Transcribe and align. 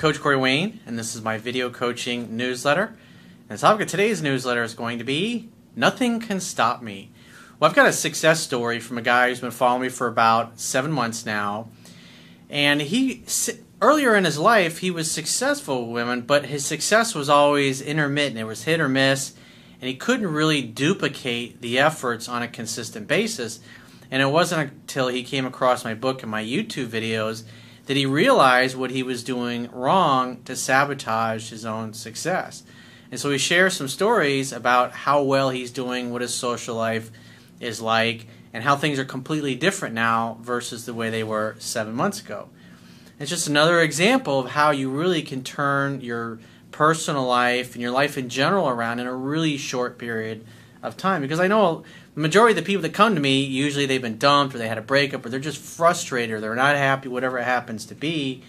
Coach 0.00 0.18
Corey 0.18 0.38
Wayne, 0.38 0.80
and 0.86 0.98
this 0.98 1.14
is 1.14 1.20
my 1.20 1.36
video 1.36 1.68
coaching 1.68 2.34
newsletter. 2.34 2.96
And 3.50 3.58
the 3.58 3.58
topic 3.58 3.82
of 3.82 3.88
today's 3.88 4.22
newsletter 4.22 4.62
is 4.62 4.72
going 4.72 4.96
to 4.96 5.04
be 5.04 5.50
Nothing 5.76 6.20
Can 6.20 6.40
Stop 6.40 6.80
Me. 6.80 7.10
Well, 7.58 7.68
I've 7.68 7.76
got 7.76 7.86
a 7.86 7.92
success 7.92 8.40
story 8.40 8.80
from 8.80 8.96
a 8.96 9.02
guy 9.02 9.28
who's 9.28 9.40
been 9.40 9.50
following 9.50 9.82
me 9.82 9.88
for 9.90 10.06
about 10.06 10.58
seven 10.58 10.90
months 10.90 11.26
now. 11.26 11.68
And 12.48 12.80
he, 12.80 13.24
earlier 13.82 14.16
in 14.16 14.24
his 14.24 14.38
life, 14.38 14.78
he 14.78 14.90
was 14.90 15.10
successful 15.10 15.84
with 15.84 15.92
women, 15.92 16.22
but 16.22 16.46
his 16.46 16.64
success 16.64 17.14
was 17.14 17.28
always 17.28 17.82
intermittent. 17.82 18.38
It 18.38 18.44
was 18.44 18.64
hit 18.64 18.80
or 18.80 18.88
miss, 18.88 19.34
and 19.82 19.88
he 19.88 19.96
couldn't 19.96 20.28
really 20.28 20.62
duplicate 20.62 21.60
the 21.60 21.78
efforts 21.78 22.26
on 22.26 22.42
a 22.42 22.48
consistent 22.48 23.06
basis. 23.06 23.60
And 24.10 24.22
it 24.22 24.30
wasn't 24.30 24.72
until 24.72 25.08
he 25.08 25.22
came 25.22 25.44
across 25.44 25.84
my 25.84 25.92
book 25.92 26.22
and 26.22 26.30
my 26.30 26.42
YouTube 26.42 26.86
videos 26.86 27.44
that 27.90 27.96
he 27.96 28.06
realize 28.06 28.76
what 28.76 28.92
he 28.92 29.02
was 29.02 29.24
doing 29.24 29.68
wrong 29.72 30.40
to 30.44 30.54
sabotage 30.54 31.50
his 31.50 31.64
own 31.64 31.92
success. 31.92 32.62
And 33.10 33.18
so 33.18 33.32
he 33.32 33.36
shares 33.36 33.76
some 33.76 33.88
stories 33.88 34.52
about 34.52 34.92
how 34.92 35.24
well 35.24 35.50
he's 35.50 35.72
doing, 35.72 36.12
what 36.12 36.22
his 36.22 36.32
social 36.32 36.76
life 36.76 37.10
is 37.58 37.80
like, 37.80 38.28
and 38.52 38.62
how 38.62 38.76
things 38.76 39.00
are 39.00 39.04
completely 39.04 39.56
different 39.56 39.92
now 39.92 40.38
versus 40.40 40.86
the 40.86 40.94
way 40.94 41.10
they 41.10 41.24
were 41.24 41.56
seven 41.58 41.92
months 41.96 42.20
ago. 42.20 42.48
It's 43.18 43.28
just 43.28 43.48
another 43.48 43.80
example 43.80 44.38
of 44.38 44.50
how 44.50 44.70
you 44.70 44.88
really 44.88 45.22
can 45.22 45.42
turn 45.42 46.00
your 46.00 46.38
personal 46.70 47.24
life 47.24 47.72
and 47.72 47.82
your 47.82 47.90
life 47.90 48.16
in 48.16 48.28
general 48.28 48.68
around 48.68 49.00
in 49.00 49.08
a 49.08 49.16
really 49.16 49.56
short 49.56 49.98
period 49.98 50.46
of 50.80 50.96
time. 50.96 51.22
Because 51.22 51.40
I 51.40 51.48
know 51.48 51.82
the 52.14 52.20
majority 52.20 52.58
of 52.58 52.64
the 52.64 52.66
people 52.66 52.82
that 52.82 52.92
come 52.92 53.14
to 53.14 53.20
me, 53.20 53.44
usually 53.44 53.86
they've 53.86 54.02
been 54.02 54.18
dumped 54.18 54.54
or 54.54 54.58
they 54.58 54.68
had 54.68 54.78
a 54.78 54.82
breakup 54.82 55.24
or 55.24 55.28
they're 55.28 55.38
just 55.38 55.60
frustrated 55.60 56.34
or 56.34 56.40
they're 56.40 56.54
not 56.54 56.76
happy, 56.76 57.08
whatever 57.08 57.38
it 57.38 57.44
happens 57.44 57.86
to 57.86 57.94
be. 57.94 58.42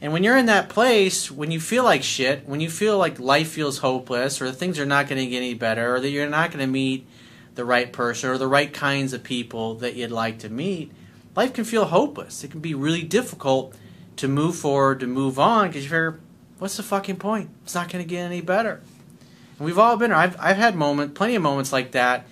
And 0.00 0.12
when 0.12 0.22
you're 0.22 0.36
in 0.36 0.46
that 0.46 0.68
place, 0.68 1.28
when 1.28 1.50
you 1.50 1.58
feel 1.58 1.82
like 1.82 2.04
shit, 2.04 2.46
when 2.46 2.60
you 2.60 2.70
feel 2.70 2.96
like 2.96 3.18
life 3.18 3.48
feels 3.48 3.78
hopeless 3.78 4.40
or 4.40 4.52
things 4.52 4.78
are 4.78 4.86
not 4.86 5.08
going 5.08 5.20
to 5.20 5.26
get 5.26 5.38
any 5.38 5.54
better 5.54 5.96
or 5.96 6.00
that 6.00 6.10
you're 6.10 6.28
not 6.28 6.52
going 6.52 6.64
to 6.64 6.70
meet 6.70 7.06
the 7.56 7.64
right 7.64 7.92
person 7.92 8.30
or 8.30 8.38
the 8.38 8.46
right 8.46 8.72
kinds 8.72 9.12
of 9.12 9.24
people 9.24 9.74
that 9.76 9.96
you'd 9.96 10.12
like 10.12 10.38
to 10.38 10.48
meet, 10.48 10.92
life 11.34 11.52
can 11.52 11.64
feel 11.64 11.86
hopeless. 11.86 12.44
It 12.44 12.52
can 12.52 12.60
be 12.60 12.74
really 12.74 13.02
difficult 13.02 13.74
to 14.16 14.28
move 14.28 14.54
forward, 14.54 15.00
to 15.00 15.08
move 15.08 15.40
on 15.40 15.66
because 15.66 15.82
you 15.82 15.88
figure, 15.88 16.20
what's 16.60 16.76
the 16.76 16.84
fucking 16.84 17.16
point? 17.16 17.50
It's 17.64 17.74
not 17.74 17.90
going 17.90 18.04
to 18.04 18.08
get 18.08 18.20
any 18.20 18.40
better. 18.40 18.80
And 19.58 19.66
we've 19.66 19.78
all 19.78 19.96
been 19.96 20.10
there. 20.10 20.18
I've, 20.18 20.36
I've 20.38 20.56
had 20.56 20.76
moments, 20.76 21.18
plenty 21.18 21.34
of 21.34 21.42
moments 21.42 21.72
like 21.72 21.90
that 21.92 22.28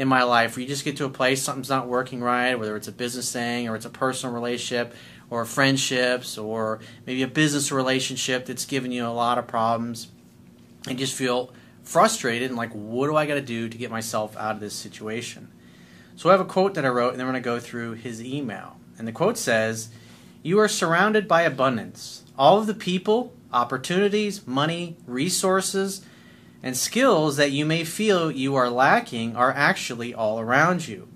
in 0.00 0.08
my 0.08 0.22
life 0.22 0.56
where 0.56 0.62
you 0.62 0.66
just 0.66 0.82
get 0.82 0.96
to 0.96 1.04
a 1.04 1.10
place 1.10 1.42
something's 1.42 1.68
not 1.68 1.86
working 1.86 2.22
right, 2.22 2.58
whether 2.58 2.74
it's 2.74 2.88
a 2.88 2.92
business 2.92 3.30
thing 3.30 3.68
or 3.68 3.76
it's 3.76 3.84
a 3.84 3.90
personal 3.90 4.34
relationship 4.34 4.94
or 5.28 5.44
friendships 5.44 6.38
or 6.38 6.80
maybe 7.06 7.22
a 7.22 7.28
business 7.28 7.70
relationship 7.70 8.46
that's 8.46 8.64
given 8.64 8.92
you 8.92 9.06
a 9.06 9.08
lot 9.08 9.36
of 9.36 9.46
problems 9.46 10.08
and 10.88 10.98
just 10.98 11.14
feel 11.14 11.52
frustrated 11.82 12.48
and 12.48 12.56
like 12.56 12.72
what 12.72 13.08
do 13.08 13.16
I 13.16 13.26
got 13.26 13.34
to 13.34 13.42
do 13.42 13.68
to 13.68 13.76
get 13.76 13.90
myself 13.90 14.34
out 14.38 14.54
of 14.54 14.60
this 14.60 14.72
situation. 14.72 15.52
So 16.16 16.30
I 16.30 16.32
have 16.32 16.40
a 16.40 16.46
quote 16.46 16.72
that 16.74 16.86
I 16.86 16.88
wrote 16.88 17.10
and 17.10 17.20
then 17.20 17.26
we're 17.26 17.34
going 17.34 17.42
to 17.42 17.46
go 17.46 17.60
through 17.60 17.92
his 17.92 18.24
email. 18.24 18.78
And 18.96 19.06
the 19.06 19.12
quote 19.12 19.36
says, 19.36 19.90
"You 20.42 20.58
are 20.60 20.68
surrounded 20.68 21.28
by 21.28 21.42
abundance. 21.42 22.24
All 22.38 22.58
of 22.58 22.66
the 22.66 22.72
people, 22.72 23.34
opportunities, 23.52 24.46
money, 24.46 24.96
resources, 25.06 26.00
and 26.62 26.76
skills 26.76 27.36
that 27.36 27.52
you 27.52 27.64
may 27.64 27.84
feel 27.84 28.30
you 28.30 28.54
are 28.54 28.70
lacking 28.70 29.34
are 29.34 29.52
actually 29.52 30.12
all 30.12 30.40
around 30.40 30.86
you. 30.86 31.08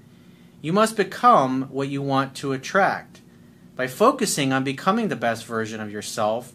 You 0.62 0.72
must 0.72 0.96
become 0.96 1.64
what 1.64 1.88
you 1.88 2.00
want 2.00 2.34
to 2.36 2.52
attract. 2.52 3.20
By 3.76 3.86
focusing 3.86 4.52
on 4.52 4.64
becoming 4.64 5.08
the 5.08 5.16
best 5.16 5.44
version 5.44 5.80
of 5.80 5.90
yourself, 5.90 6.52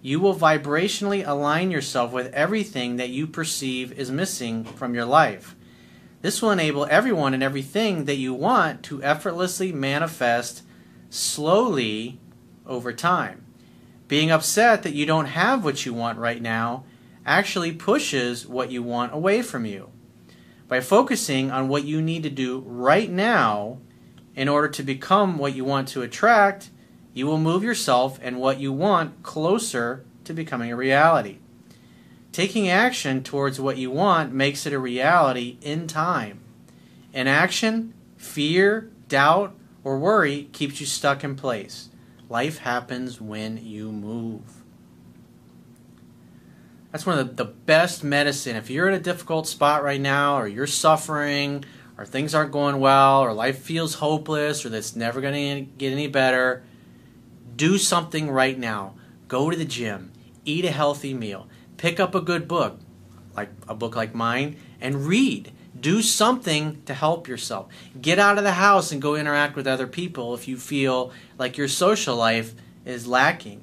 you 0.00 0.18
will 0.18 0.34
vibrationally 0.34 1.26
align 1.26 1.70
yourself 1.70 2.12
with 2.12 2.32
everything 2.32 2.96
that 2.96 3.10
you 3.10 3.26
perceive 3.26 3.92
is 3.92 4.10
missing 4.10 4.64
from 4.64 4.94
your 4.94 5.04
life. 5.04 5.54
This 6.22 6.40
will 6.40 6.50
enable 6.52 6.86
everyone 6.86 7.34
and 7.34 7.42
everything 7.42 8.04
that 8.06 8.16
you 8.16 8.32
want 8.32 8.82
to 8.84 9.02
effortlessly 9.02 9.72
manifest 9.72 10.62
slowly 11.10 12.18
over 12.66 12.92
time. 12.92 13.44
Being 14.08 14.30
upset 14.30 14.82
that 14.84 14.94
you 14.94 15.04
don't 15.04 15.26
have 15.26 15.64
what 15.64 15.84
you 15.84 15.92
want 15.92 16.18
right 16.18 16.40
now 16.40 16.84
actually 17.24 17.72
pushes 17.72 18.46
what 18.46 18.70
you 18.70 18.82
want 18.82 19.14
away 19.14 19.42
from 19.42 19.64
you. 19.64 19.90
By 20.68 20.80
focusing 20.80 21.50
on 21.50 21.68
what 21.68 21.84
you 21.84 22.00
need 22.00 22.22
to 22.22 22.30
do 22.30 22.60
right 22.66 23.10
now 23.10 23.78
in 24.34 24.48
order 24.48 24.68
to 24.68 24.82
become 24.82 25.38
what 25.38 25.54
you 25.54 25.64
want 25.64 25.88
to 25.88 26.02
attract, 26.02 26.70
you 27.12 27.26
will 27.26 27.38
move 27.38 27.62
yourself 27.62 28.18
and 28.22 28.40
what 28.40 28.58
you 28.58 28.72
want 28.72 29.22
closer 29.22 30.04
to 30.24 30.32
becoming 30.32 30.72
a 30.72 30.76
reality. 30.76 31.38
Taking 32.32 32.68
action 32.68 33.22
towards 33.22 33.60
what 33.60 33.76
you 33.76 33.90
want 33.90 34.32
makes 34.32 34.64
it 34.64 34.72
a 34.72 34.78
reality 34.78 35.58
in 35.60 35.86
time. 35.86 36.40
Inaction, 37.12 37.92
fear, 38.16 38.90
doubt, 39.08 39.54
or 39.84 39.98
worry 39.98 40.48
keeps 40.52 40.80
you 40.80 40.86
stuck 40.86 41.22
in 41.22 41.36
place. 41.36 41.90
Life 42.30 42.58
happens 42.58 43.20
when 43.20 43.58
you 43.58 43.92
move. 43.92 44.61
That's 46.92 47.06
one 47.06 47.18
of 47.18 47.36
the, 47.36 47.44
the 47.44 47.50
best 47.50 48.04
medicine. 48.04 48.54
If 48.54 48.68
you're 48.68 48.86
in 48.86 48.94
a 48.94 49.00
difficult 49.00 49.48
spot 49.48 49.82
right 49.82 50.00
now, 50.00 50.36
or 50.36 50.46
you're 50.46 50.66
suffering, 50.66 51.64
or 51.96 52.04
things 52.04 52.34
aren't 52.34 52.52
going 52.52 52.80
well, 52.80 53.20
or 53.20 53.32
life 53.32 53.58
feels 53.58 53.94
hopeless, 53.94 54.64
or 54.64 54.68
that's 54.68 54.94
never 54.94 55.22
going 55.22 55.64
to 55.64 55.72
get 55.78 55.92
any 55.92 56.06
better, 56.06 56.62
do 57.56 57.78
something 57.78 58.30
right 58.30 58.58
now. 58.58 58.94
Go 59.26 59.48
to 59.48 59.56
the 59.56 59.64
gym, 59.64 60.12
eat 60.44 60.66
a 60.66 60.70
healthy 60.70 61.14
meal, 61.14 61.48
pick 61.78 61.98
up 61.98 62.14
a 62.14 62.20
good 62.20 62.46
book, 62.46 62.78
like 63.34 63.48
a 63.66 63.74
book 63.74 63.96
like 63.96 64.14
mine, 64.14 64.56
and 64.78 65.06
read. 65.06 65.50
Do 65.80 66.02
something 66.02 66.82
to 66.84 66.92
help 66.92 67.26
yourself. 67.26 67.72
Get 67.98 68.18
out 68.18 68.36
of 68.36 68.44
the 68.44 68.52
house 68.52 68.92
and 68.92 69.00
go 69.00 69.16
interact 69.16 69.56
with 69.56 69.66
other 69.66 69.86
people 69.86 70.34
if 70.34 70.46
you 70.46 70.58
feel 70.58 71.10
like 71.38 71.56
your 71.56 71.68
social 71.68 72.14
life 72.14 72.54
is 72.84 73.06
lacking. 73.06 73.62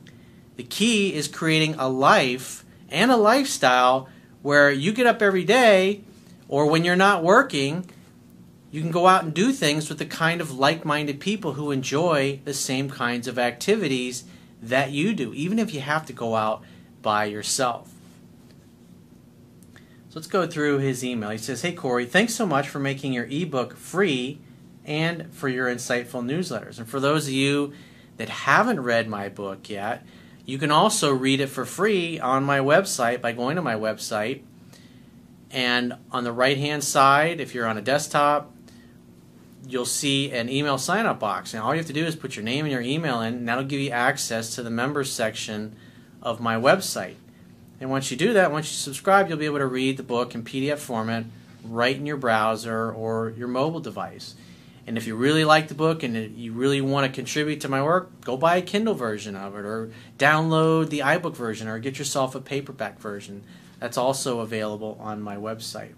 The 0.55 0.63
key 0.63 1.13
is 1.13 1.27
creating 1.27 1.75
a 1.75 1.87
life 1.87 2.65
and 2.91 3.11
a 3.11 3.17
lifestyle 3.17 4.09
where 4.41 4.71
you 4.71 4.91
get 4.91 5.07
up 5.07 5.21
every 5.21 5.43
day 5.43 6.01
or 6.47 6.65
when 6.65 6.83
you're 6.83 6.95
not 6.95 7.23
working, 7.23 7.89
you 8.71 8.81
can 8.81 8.91
go 8.91 9.07
out 9.07 9.23
and 9.23 9.33
do 9.33 9.51
things 9.51 9.89
with 9.89 9.97
the 9.97 10.05
kind 10.05 10.41
of 10.41 10.51
like 10.51 10.85
minded 10.85 11.19
people 11.19 11.53
who 11.53 11.71
enjoy 11.71 12.39
the 12.45 12.53
same 12.53 12.89
kinds 12.89 13.27
of 13.27 13.39
activities 13.39 14.25
that 14.61 14.91
you 14.91 15.13
do, 15.13 15.33
even 15.33 15.59
if 15.59 15.73
you 15.73 15.81
have 15.81 16.05
to 16.05 16.13
go 16.13 16.35
out 16.35 16.63
by 17.01 17.25
yourself. 17.25 17.93
So 20.09 20.15
let's 20.15 20.27
go 20.27 20.47
through 20.47 20.79
his 20.79 21.03
email. 21.03 21.29
He 21.29 21.37
says, 21.37 21.61
Hey 21.61 21.73
Corey, 21.73 22.05
thanks 22.05 22.33
so 22.33 22.45
much 22.45 22.67
for 22.67 22.79
making 22.79 23.13
your 23.13 23.25
ebook 23.25 23.75
free 23.75 24.39
and 24.85 25.31
for 25.33 25.47
your 25.47 25.67
insightful 25.67 26.23
newsletters. 26.23 26.79
And 26.79 26.87
for 26.89 26.99
those 26.99 27.27
of 27.27 27.33
you 27.33 27.73
that 28.17 28.29
haven't 28.29 28.79
read 28.79 29.07
my 29.07 29.29
book 29.29 29.69
yet, 29.69 30.03
you 30.49 30.57
can 30.57 30.71
also 30.71 31.13
read 31.13 31.39
it 31.39 31.47
for 31.47 31.63
free 31.63 32.19
on 32.19 32.43
my 32.43 32.57
website 32.57 33.21
by 33.21 33.31
going 33.31 33.55
to 33.55 33.61
my 33.61 33.75
website. 33.75 34.41
And 35.51 35.93
on 36.11 36.23
the 36.23 36.31
right 36.31 36.57
hand 36.57 36.83
side, 36.83 37.39
if 37.39 37.53
you're 37.53 37.67
on 37.67 37.77
a 37.77 37.81
desktop, 37.81 38.51
you'll 39.67 39.85
see 39.85 40.31
an 40.31 40.49
email 40.49 40.79
sign 40.79 41.05
up 41.05 41.19
box. 41.19 41.53
And 41.53 41.61
all 41.61 41.73
you 41.73 41.77
have 41.77 41.85
to 41.85 41.93
do 41.93 42.03
is 42.03 42.15
put 42.15 42.35
your 42.35 42.43
name 42.43 42.65
and 42.65 42.71
your 42.71 42.81
email 42.81 43.21
in, 43.21 43.35
and 43.35 43.47
that'll 43.47 43.63
give 43.63 43.79
you 43.79 43.91
access 43.91 44.55
to 44.55 44.63
the 44.63 44.71
members 44.71 45.11
section 45.11 45.75
of 46.21 46.39
my 46.39 46.55
website. 46.55 47.15
And 47.79 47.91
once 47.91 48.09
you 48.09 48.17
do 48.17 48.33
that, 48.33 48.51
once 48.51 48.71
you 48.71 48.75
subscribe, 48.75 49.29
you'll 49.29 49.37
be 49.37 49.45
able 49.45 49.59
to 49.59 49.67
read 49.67 49.97
the 49.97 50.03
book 50.03 50.33
in 50.33 50.43
PDF 50.43 50.79
format 50.79 51.25
right 51.63 51.95
in 51.95 52.07
your 52.07 52.17
browser 52.17 52.91
or 52.91 53.33
your 53.37 53.47
mobile 53.47 53.79
device. 53.79 54.33
And 54.89 54.97
if 54.97 55.05
you 55.05 55.15
really 55.15 55.45
like 55.45 55.67
the 55.67 55.75
book 55.75 56.01
and 56.01 56.35
you 56.35 56.51
really 56.51 56.81
want 56.81 57.05
to 57.05 57.15
contribute 57.15 57.61
to 57.61 57.69
my 57.69 57.79
work, 57.79 58.21
go 58.21 58.35
buy 58.35 58.57
a 58.57 58.61
Kindle 58.63 58.95
version 58.95 59.35
of 59.35 59.55
it 59.55 59.63
or 59.63 59.91
download 60.17 60.89
the 60.89 61.01
iBook 61.01 61.35
version 61.35 61.67
or 61.67 61.77
get 61.77 61.99
yourself 61.99 62.33
a 62.33 62.41
paperback 62.41 62.99
version. 62.99 63.43
That's 63.79 63.99
also 63.99 64.39
available 64.39 64.97
on 64.99 65.21
my 65.21 65.35
website. 65.35 65.93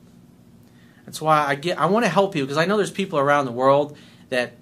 That's 1.05 1.21
why 1.21 1.39
I 1.47 1.55
get 1.55 1.79
I 1.79 1.85
want 1.85 2.03
to 2.03 2.09
help 2.09 2.35
you 2.35 2.43
because 2.43 2.57
I 2.57 2.65
know 2.65 2.75
there's 2.75 2.91
people 2.91 3.17
around 3.17 3.45
the 3.45 3.53
world 3.53 3.95
that 4.27 4.57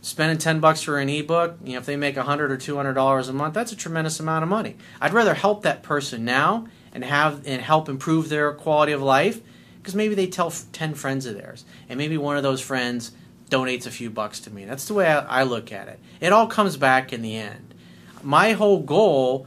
spending 0.00 0.38
10 0.38 0.58
bucks 0.58 0.80
for 0.80 0.98
an 0.98 1.10
ebook, 1.10 1.58
you 1.62 1.74
know, 1.74 1.78
if 1.78 1.84
they 1.84 1.96
make 1.96 2.16
100 2.16 2.50
or 2.50 2.56
200 2.56 2.94
dollars 2.94 3.28
a 3.28 3.34
month, 3.34 3.52
that's 3.52 3.72
a 3.72 3.76
tremendous 3.76 4.18
amount 4.18 4.42
of 4.42 4.48
money. 4.48 4.76
I'd 5.02 5.12
rather 5.12 5.34
help 5.34 5.64
that 5.64 5.82
person 5.82 6.24
now 6.24 6.66
and 6.94 7.04
have 7.04 7.46
and 7.46 7.60
help 7.60 7.90
improve 7.90 8.30
their 8.30 8.54
quality 8.54 8.92
of 8.92 9.02
life 9.02 9.42
because 9.76 9.94
maybe 9.94 10.14
they 10.14 10.28
tell 10.28 10.50
10 10.50 10.94
friends 10.94 11.26
of 11.26 11.34
theirs 11.34 11.66
and 11.90 11.98
maybe 11.98 12.16
one 12.16 12.38
of 12.38 12.42
those 12.42 12.62
friends 12.62 13.12
donates 13.50 13.86
a 13.86 13.90
few 13.90 14.10
bucks 14.10 14.40
to 14.40 14.50
me. 14.50 14.64
That's 14.64 14.86
the 14.86 14.94
way 14.94 15.06
I, 15.06 15.40
I 15.40 15.42
look 15.44 15.72
at 15.72 15.88
it. 15.88 15.98
It 16.20 16.32
all 16.32 16.46
comes 16.46 16.76
back 16.76 17.12
in 17.12 17.22
the 17.22 17.36
end. 17.36 17.74
My 18.22 18.52
whole 18.52 18.80
goal 18.80 19.46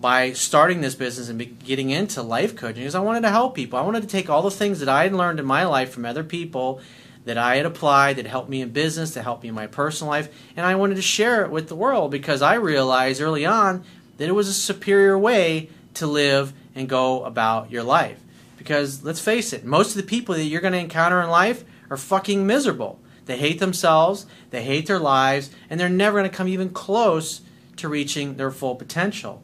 by 0.00 0.32
starting 0.32 0.80
this 0.80 0.94
business 0.94 1.28
and 1.28 1.58
getting 1.58 1.90
into 1.90 2.22
life 2.22 2.56
coaching 2.56 2.84
is 2.84 2.94
I 2.94 3.00
wanted 3.00 3.20
to 3.22 3.30
help 3.30 3.54
people. 3.54 3.78
I 3.78 3.82
wanted 3.82 4.02
to 4.02 4.08
take 4.08 4.30
all 4.30 4.42
the 4.42 4.50
things 4.50 4.80
that 4.80 4.88
I 4.88 5.02
had 5.02 5.12
learned 5.12 5.38
in 5.38 5.46
my 5.46 5.64
life 5.66 5.90
from 5.92 6.06
other 6.06 6.24
people 6.24 6.80
that 7.26 7.36
I 7.36 7.56
had 7.56 7.66
applied 7.66 8.16
that 8.16 8.26
helped 8.26 8.48
me 8.48 8.62
in 8.62 8.70
business, 8.70 9.12
that 9.12 9.24
helped 9.24 9.42
me 9.42 9.50
in 9.50 9.54
my 9.54 9.66
personal 9.66 10.10
life, 10.10 10.30
and 10.56 10.64
I 10.64 10.74
wanted 10.74 10.94
to 10.94 11.02
share 11.02 11.44
it 11.44 11.50
with 11.50 11.68
the 11.68 11.76
world 11.76 12.10
because 12.10 12.40
I 12.40 12.54
realized 12.54 13.20
early 13.20 13.44
on 13.44 13.84
that 14.16 14.28
it 14.28 14.32
was 14.32 14.48
a 14.48 14.54
superior 14.54 15.18
way 15.18 15.68
to 15.94 16.06
live 16.06 16.54
and 16.74 16.88
go 16.88 17.24
about 17.24 17.70
your 17.70 17.82
life. 17.82 18.18
Because 18.56 19.04
let's 19.04 19.20
face 19.20 19.52
it, 19.52 19.64
most 19.64 19.90
of 19.90 19.96
the 19.96 20.08
people 20.08 20.34
that 20.34 20.44
you're 20.44 20.60
going 20.62 20.72
to 20.72 20.78
encounter 20.78 21.20
in 21.20 21.28
life 21.28 21.64
are 21.90 21.96
fucking 21.96 22.46
miserable. 22.46 22.98
They 23.30 23.38
hate 23.38 23.60
themselves, 23.60 24.26
they 24.50 24.64
hate 24.64 24.86
their 24.86 24.98
lives, 24.98 25.50
and 25.70 25.78
they're 25.78 25.88
never 25.88 26.18
going 26.18 26.28
to 26.28 26.36
come 26.36 26.48
even 26.48 26.70
close 26.70 27.42
to 27.76 27.88
reaching 27.88 28.36
their 28.36 28.50
full 28.50 28.74
potential. 28.74 29.40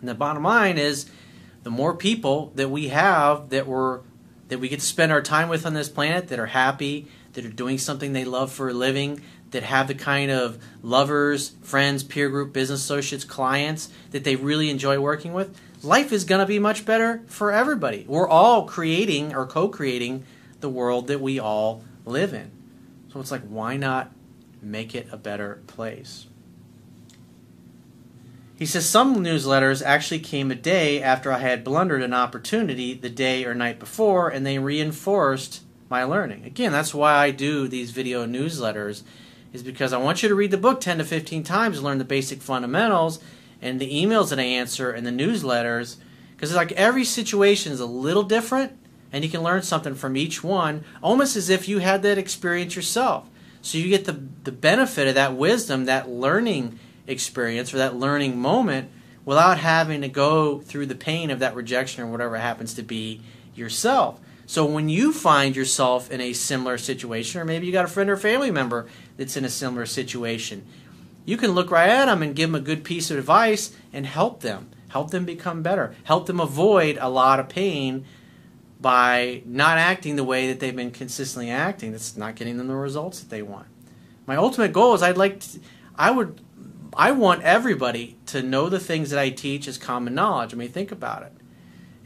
And 0.00 0.08
the 0.08 0.14
bottom 0.14 0.42
line 0.42 0.78
is 0.78 1.04
the 1.64 1.70
more 1.70 1.94
people 1.94 2.50
that 2.54 2.70
we 2.70 2.88
have 2.88 3.50
that 3.50 3.66
we're 3.66 4.00
that 4.48 4.58
we 4.58 4.70
get 4.70 4.80
to 4.80 4.86
spend 4.86 5.12
our 5.12 5.20
time 5.20 5.50
with 5.50 5.66
on 5.66 5.74
this 5.74 5.90
planet 5.90 6.28
that 6.28 6.38
are 6.38 6.46
happy, 6.46 7.08
that 7.34 7.44
are 7.44 7.50
doing 7.50 7.76
something 7.76 8.14
they 8.14 8.24
love 8.24 8.50
for 8.50 8.70
a 8.70 8.72
living, 8.72 9.20
that 9.50 9.64
have 9.64 9.86
the 9.86 9.94
kind 9.94 10.30
of 10.30 10.56
lovers, 10.82 11.50
friends, 11.60 12.02
peer 12.02 12.30
group, 12.30 12.54
business 12.54 12.80
associates, 12.80 13.24
clients 13.24 13.90
that 14.12 14.24
they 14.24 14.34
really 14.34 14.70
enjoy 14.70 14.98
working 14.98 15.34
with, 15.34 15.54
life 15.82 16.10
is 16.10 16.24
going 16.24 16.40
to 16.40 16.46
be 16.46 16.58
much 16.58 16.86
better 16.86 17.22
for 17.26 17.52
everybody. 17.52 18.06
We're 18.08 18.26
all 18.26 18.64
creating 18.64 19.34
or 19.34 19.44
co 19.44 19.68
creating 19.68 20.24
the 20.60 20.70
world 20.70 21.08
that 21.08 21.20
we 21.20 21.38
all 21.38 21.84
live 22.06 22.32
in. 22.32 22.57
So 23.12 23.20
it's 23.20 23.30
like, 23.30 23.46
why 23.46 23.76
not 23.76 24.12
make 24.60 24.94
it 24.94 25.08
a 25.10 25.16
better 25.16 25.62
place? 25.66 26.26
He 28.56 28.66
says 28.66 28.88
some 28.88 29.16
newsletters 29.16 29.82
actually 29.84 30.18
came 30.18 30.50
a 30.50 30.56
day 30.56 31.00
after 31.00 31.30
I 31.30 31.38
had 31.38 31.62
blundered 31.62 32.02
an 32.02 32.12
opportunity 32.12 32.92
the 32.92 33.08
day 33.08 33.44
or 33.44 33.54
night 33.54 33.78
before, 33.78 34.28
and 34.28 34.44
they 34.44 34.58
reinforced 34.58 35.62
my 35.88 36.02
learning. 36.04 36.44
Again, 36.44 36.72
that's 36.72 36.92
why 36.92 37.14
I 37.14 37.30
do 37.30 37.68
these 37.68 37.92
video 37.92 38.26
newsletters 38.26 39.02
is 39.52 39.62
because 39.62 39.92
I 39.92 39.98
want 39.98 40.22
you 40.22 40.28
to 40.28 40.34
read 40.34 40.50
the 40.50 40.58
book 40.58 40.80
10 40.80 40.98
to 40.98 41.04
15 41.04 41.42
times 41.42 41.82
learn 41.82 41.98
the 41.98 42.04
basic 42.04 42.42
fundamentals 42.42 43.18
and 43.62 43.80
the 43.80 43.90
emails 43.90 44.30
that 44.30 44.38
I 44.38 44.42
answer 44.42 44.90
and 44.90 45.06
the 45.06 45.10
newsletters 45.10 45.96
because 46.36 46.54
like 46.54 46.72
every 46.72 47.04
situation 47.04 47.72
is 47.72 47.80
a 47.80 47.86
little 47.86 48.22
different 48.22 48.78
and 49.12 49.24
you 49.24 49.30
can 49.30 49.42
learn 49.42 49.62
something 49.62 49.94
from 49.94 50.16
each 50.16 50.42
one 50.44 50.84
almost 51.02 51.36
as 51.36 51.48
if 51.48 51.68
you 51.68 51.78
had 51.78 52.02
that 52.02 52.18
experience 52.18 52.76
yourself. 52.76 53.28
So 53.62 53.78
you 53.78 53.88
get 53.88 54.04
the 54.04 54.20
the 54.44 54.52
benefit 54.52 55.08
of 55.08 55.14
that 55.14 55.34
wisdom, 55.34 55.84
that 55.86 56.08
learning 56.08 56.78
experience 57.06 57.72
or 57.74 57.78
that 57.78 57.96
learning 57.96 58.38
moment 58.38 58.90
without 59.24 59.58
having 59.58 60.00
to 60.02 60.08
go 60.08 60.60
through 60.60 60.86
the 60.86 60.94
pain 60.94 61.30
of 61.30 61.38
that 61.40 61.54
rejection 61.54 62.04
or 62.04 62.06
whatever 62.06 62.38
happens 62.38 62.74
to 62.74 62.82
be 62.82 63.20
yourself. 63.54 64.20
So 64.46 64.64
when 64.64 64.88
you 64.88 65.12
find 65.12 65.54
yourself 65.54 66.10
in 66.10 66.22
a 66.22 66.32
similar 66.32 66.78
situation, 66.78 67.38
or 67.38 67.44
maybe 67.44 67.66
you 67.66 67.72
got 67.72 67.84
a 67.84 67.88
friend 67.88 68.08
or 68.08 68.16
family 68.16 68.50
member 68.50 68.86
that's 69.18 69.36
in 69.36 69.44
a 69.44 69.50
similar 69.50 69.84
situation, 69.84 70.64
you 71.26 71.36
can 71.36 71.50
look 71.50 71.70
right 71.70 71.90
at 71.90 72.06
them 72.06 72.22
and 72.22 72.34
give 72.34 72.50
them 72.50 72.60
a 72.60 72.64
good 72.64 72.84
piece 72.84 73.10
of 73.10 73.18
advice 73.18 73.76
and 73.92 74.06
help 74.06 74.40
them. 74.40 74.70
Help 74.88 75.10
them 75.10 75.26
become 75.26 75.62
better. 75.62 75.94
Help 76.04 76.24
them 76.24 76.40
avoid 76.40 76.96
a 76.98 77.10
lot 77.10 77.38
of 77.38 77.50
pain 77.50 78.06
by 78.80 79.42
not 79.44 79.78
acting 79.78 80.16
the 80.16 80.24
way 80.24 80.48
that 80.48 80.60
they've 80.60 80.76
been 80.76 80.90
consistently 80.90 81.50
acting. 81.50 81.92
That's 81.92 82.16
not 82.16 82.36
getting 82.36 82.58
them 82.58 82.68
the 82.68 82.76
results 82.76 83.20
that 83.20 83.30
they 83.30 83.42
want. 83.42 83.66
My 84.26 84.36
ultimate 84.36 84.72
goal 84.72 84.94
is 84.94 85.02
I'd 85.02 85.16
like 85.16 85.40
to, 85.40 85.60
I 85.96 86.10
would 86.10 86.40
I 86.94 87.12
want 87.12 87.42
everybody 87.42 88.16
to 88.26 88.42
know 88.42 88.68
the 88.68 88.80
things 88.80 89.10
that 89.10 89.18
I 89.18 89.30
teach 89.30 89.68
as 89.68 89.78
common 89.78 90.14
knowledge. 90.14 90.52
I 90.52 90.56
mean, 90.56 90.70
think 90.70 90.90
about 90.90 91.22
it 91.22 91.32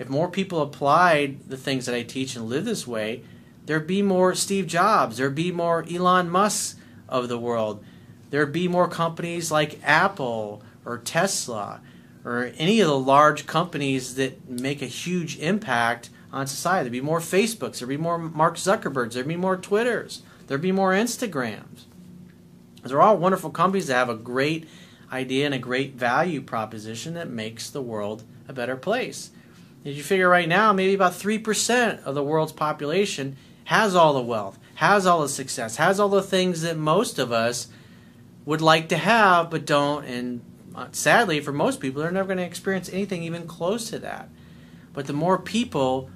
if 0.02 0.08
more 0.08 0.28
people 0.28 0.60
applied 0.60 1.48
the 1.48 1.56
things 1.56 1.86
that 1.86 1.94
I 1.94 2.02
teach 2.02 2.34
and 2.34 2.46
live 2.46 2.64
this 2.64 2.86
way, 2.86 3.22
there'd 3.66 3.86
be 3.86 4.02
more 4.02 4.34
Steve 4.34 4.66
Jobs, 4.66 5.16
there'd 5.16 5.34
be 5.34 5.52
more 5.52 5.86
Elon 5.88 6.28
Musk 6.28 6.76
of 7.08 7.28
the 7.28 7.38
world, 7.38 7.84
there'd 8.30 8.52
be 8.52 8.66
more 8.66 8.88
companies 8.88 9.52
like 9.52 9.78
Apple 9.84 10.62
or 10.84 10.98
Tesla 10.98 11.80
or 12.24 12.52
any 12.56 12.80
of 12.80 12.88
the 12.88 12.98
large 12.98 13.46
companies 13.46 14.16
that 14.16 14.48
make 14.48 14.82
a 14.82 14.86
huge 14.86 15.38
impact 15.38 16.10
on 16.32 16.46
society. 16.46 16.84
There'd 16.84 16.92
be 16.92 17.00
more 17.00 17.20
Facebooks, 17.20 17.78
there'd 17.78 17.88
be 17.88 17.96
more 17.96 18.18
Mark 18.18 18.56
Zuckerbergs, 18.56 19.12
there'd 19.12 19.28
be 19.28 19.36
more 19.36 19.56
Twitters, 19.56 20.22
there'd 20.46 20.62
be 20.62 20.72
more 20.72 20.92
Instagrams. 20.92 21.84
Those 22.82 22.92
are 22.92 23.02
all 23.02 23.16
wonderful 23.18 23.50
companies 23.50 23.86
that 23.88 23.94
have 23.94 24.08
a 24.08 24.16
great 24.16 24.68
idea 25.12 25.46
and 25.46 25.54
a 25.54 25.58
great 25.58 25.94
value 25.94 26.40
proposition 26.40 27.14
that 27.14 27.28
makes 27.28 27.70
the 27.70 27.82
world 27.82 28.24
a 28.48 28.52
better 28.52 28.76
place. 28.76 29.30
Did 29.84 29.96
you 29.96 30.02
figure 30.02 30.28
right 30.28 30.48
now, 30.48 30.72
maybe 30.72 30.94
about 30.94 31.12
3% 31.12 32.02
of 32.04 32.14
the 32.14 32.22
world's 32.22 32.52
population 32.52 33.36
has 33.64 33.94
all 33.94 34.14
the 34.14 34.20
wealth, 34.20 34.58
has 34.76 35.06
all 35.06 35.22
the 35.22 35.28
success, 35.28 35.76
has 35.76 36.00
all 36.00 36.08
the 36.08 36.22
things 36.22 36.62
that 36.62 36.76
most 36.76 37.18
of 37.18 37.30
us 37.30 37.68
would 38.44 38.60
like 38.60 38.88
to 38.88 38.96
have 38.96 39.50
but 39.50 39.66
don't. 39.66 40.04
And 40.04 40.40
uh, 40.74 40.88
sadly, 40.92 41.40
for 41.40 41.52
most 41.52 41.80
people, 41.80 42.02
they're 42.02 42.10
never 42.10 42.28
going 42.28 42.38
to 42.38 42.44
experience 42.44 42.88
anything 42.88 43.22
even 43.22 43.46
close 43.46 43.90
to 43.90 43.98
that. 44.00 44.28
But 44.92 45.06
the 45.06 45.12
more 45.12 45.38
people 45.38 46.10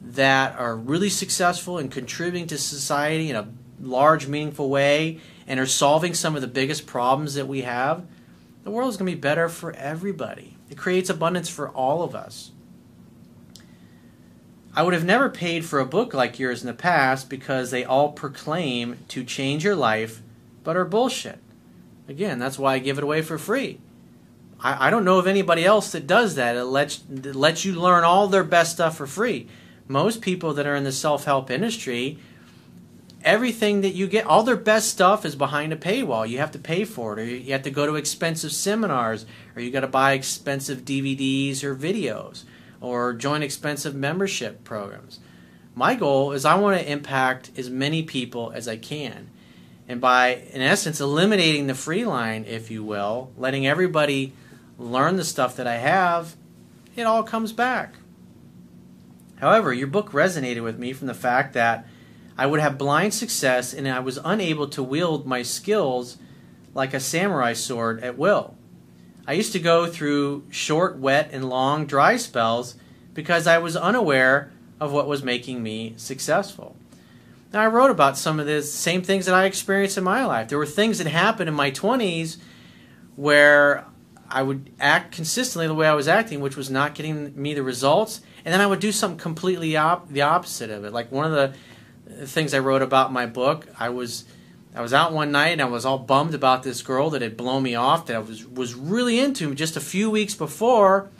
that 0.00 0.58
are 0.58 0.76
really 0.76 1.10
successful 1.10 1.78
and 1.78 1.90
contributing 1.90 2.46
to 2.48 2.58
society 2.58 3.30
in 3.30 3.36
a 3.36 3.48
large, 3.80 4.26
meaningful 4.26 4.68
way 4.68 5.20
and 5.46 5.58
are 5.58 5.66
solving 5.66 6.14
some 6.14 6.36
of 6.36 6.42
the 6.42 6.48
biggest 6.48 6.86
problems 6.86 7.34
that 7.34 7.48
we 7.48 7.62
have, 7.62 8.06
the 8.62 8.70
world 8.70 8.90
is 8.90 8.96
going 8.96 9.10
to 9.10 9.16
be 9.16 9.20
better 9.20 9.48
for 9.48 9.72
everybody. 9.72 10.56
It 10.70 10.78
creates 10.78 11.10
abundance 11.10 11.48
for 11.48 11.68
all 11.70 12.02
of 12.02 12.14
us. 12.14 12.52
I 14.74 14.84
would 14.84 14.94
have 14.94 15.04
never 15.04 15.28
paid 15.28 15.64
for 15.64 15.80
a 15.80 15.86
book 15.86 16.14
like 16.14 16.38
yours 16.38 16.60
in 16.60 16.68
the 16.68 16.74
past 16.74 17.28
because 17.28 17.70
they 17.70 17.84
all 17.84 18.12
proclaim 18.12 18.98
to 19.08 19.24
change 19.24 19.64
your 19.64 19.74
life 19.74 20.22
but 20.62 20.76
are 20.76 20.84
bullshit. 20.84 21.38
Again, 22.08 22.38
that's 22.38 22.58
why 22.58 22.74
I 22.74 22.78
give 22.78 22.98
it 22.98 23.04
away 23.04 23.22
for 23.22 23.38
free. 23.38 23.80
I, 24.60 24.86
I 24.86 24.90
don't 24.90 25.04
know 25.04 25.18
of 25.18 25.26
anybody 25.26 25.64
else 25.64 25.90
that 25.92 26.06
does 26.06 26.36
that. 26.36 26.54
It 26.54 26.64
lets, 26.64 27.02
it 27.10 27.34
lets 27.34 27.64
you 27.64 27.72
learn 27.72 28.04
all 28.04 28.28
their 28.28 28.44
best 28.44 28.72
stuff 28.72 28.96
for 28.96 29.06
free. 29.06 29.48
Most 29.90 30.20
people 30.20 30.54
that 30.54 30.68
are 30.68 30.76
in 30.76 30.84
the 30.84 30.92
self 30.92 31.24
help 31.24 31.50
industry, 31.50 32.18
everything 33.24 33.80
that 33.80 33.90
you 33.90 34.06
get, 34.06 34.24
all 34.24 34.44
their 34.44 34.54
best 34.54 34.88
stuff 34.88 35.24
is 35.24 35.34
behind 35.34 35.72
a 35.72 35.76
paywall. 35.76 36.28
You 36.28 36.38
have 36.38 36.52
to 36.52 36.60
pay 36.60 36.84
for 36.84 37.18
it, 37.18 37.20
or 37.20 37.24
you 37.24 37.50
have 37.50 37.64
to 37.64 37.72
go 37.72 37.86
to 37.86 37.96
expensive 37.96 38.52
seminars, 38.52 39.26
or 39.56 39.62
you 39.62 39.72
got 39.72 39.80
to 39.80 39.88
buy 39.88 40.12
expensive 40.12 40.84
DVDs 40.84 41.64
or 41.64 41.74
videos 41.74 42.44
or 42.80 43.12
join 43.12 43.42
expensive 43.42 43.96
membership 43.96 44.62
programs. 44.62 45.18
My 45.74 45.96
goal 45.96 46.30
is 46.30 46.44
I 46.44 46.54
want 46.54 46.80
to 46.80 46.88
impact 46.88 47.50
as 47.56 47.68
many 47.68 48.04
people 48.04 48.52
as 48.54 48.68
I 48.68 48.76
can. 48.76 49.28
And 49.88 50.00
by, 50.00 50.44
in 50.52 50.62
essence, 50.62 51.00
eliminating 51.00 51.66
the 51.66 51.74
free 51.74 52.04
line, 52.04 52.44
if 52.44 52.70
you 52.70 52.84
will, 52.84 53.32
letting 53.36 53.66
everybody 53.66 54.34
learn 54.78 55.16
the 55.16 55.24
stuff 55.24 55.56
that 55.56 55.66
I 55.66 55.78
have, 55.78 56.36
it 56.94 57.02
all 57.02 57.24
comes 57.24 57.52
back. 57.52 57.94
However, 59.40 59.72
your 59.72 59.86
book 59.86 60.12
resonated 60.12 60.62
with 60.62 60.78
me 60.78 60.92
from 60.92 61.06
the 61.06 61.14
fact 61.14 61.54
that 61.54 61.86
I 62.36 62.46
would 62.46 62.60
have 62.60 62.78
blind 62.78 63.14
success 63.14 63.72
and 63.72 63.88
I 63.88 64.00
was 64.00 64.18
unable 64.24 64.68
to 64.68 64.82
wield 64.82 65.26
my 65.26 65.42
skills 65.42 66.18
like 66.74 66.94
a 66.94 67.00
samurai 67.00 67.54
sword 67.54 68.02
at 68.02 68.18
will. 68.18 68.54
I 69.26 69.32
used 69.32 69.52
to 69.52 69.58
go 69.58 69.86
through 69.86 70.44
short, 70.50 70.98
wet, 70.98 71.30
and 71.32 71.48
long 71.48 71.86
dry 71.86 72.16
spells 72.16 72.76
because 73.14 73.46
I 73.46 73.58
was 73.58 73.76
unaware 73.76 74.52
of 74.78 74.92
what 74.92 75.06
was 75.06 75.22
making 75.22 75.62
me 75.62 75.94
successful. 75.96 76.76
Now, 77.52 77.62
I 77.62 77.66
wrote 77.66 77.90
about 77.90 78.16
some 78.16 78.38
of 78.38 78.46
the 78.46 78.62
same 78.62 79.02
things 79.02 79.26
that 79.26 79.34
I 79.34 79.44
experienced 79.44 79.98
in 79.98 80.04
my 80.04 80.24
life. 80.24 80.48
There 80.48 80.58
were 80.58 80.66
things 80.66 80.98
that 80.98 81.06
happened 81.08 81.48
in 81.48 81.54
my 81.54 81.70
20s 81.70 82.36
where 83.16 83.84
I 84.28 84.42
would 84.42 84.70
act 84.78 85.12
consistently 85.12 85.66
the 85.66 85.74
way 85.74 85.88
I 85.88 85.94
was 85.94 86.08
acting, 86.08 86.40
which 86.40 86.56
was 86.56 86.70
not 86.70 86.94
getting 86.94 87.40
me 87.40 87.52
the 87.52 87.62
results, 87.62 88.20
and 88.44 88.52
then 88.52 88.60
I 88.60 88.66
would 88.66 88.80
do 88.80 88.92
something 88.92 89.18
completely 89.18 89.76
op- 89.76 90.08
the 90.10 90.22
opposite 90.22 90.70
of 90.70 90.84
it. 90.84 90.92
Like 90.92 91.12
one 91.12 91.32
of 91.32 91.32
the 91.32 92.26
things 92.26 92.54
I 92.54 92.58
wrote 92.58 92.82
about 92.82 93.12
my 93.12 93.26
book, 93.26 93.66
I 93.78 93.88
was 93.88 94.24
I 94.74 94.82
was 94.82 94.94
out 94.94 95.12
one 95.12 95.32
night 95.32 95.48
and 95.48 95.62
I 95.62 95.64
was 95.64 95.84
all 95.84 95.98
bummed 95.98 96.34
about 96.34 96.62
this 96.62 96.82
girl 96.82 97.10
that 97.10 97.22
had 97.22 97.36
blown 97.36 97.62
me 97.62 97.74
off 97.74 98.06
that 98.06 98.16
I 98.16 98.20
was 98.20 98.46
was 98.46 98.74
really 98.74 99.18
into 99.18 99.54
just 99.54 99.76
a 99.76 99.80
few 99.80 100.10
weeks 100.10 100.34
before, 100.34 101.10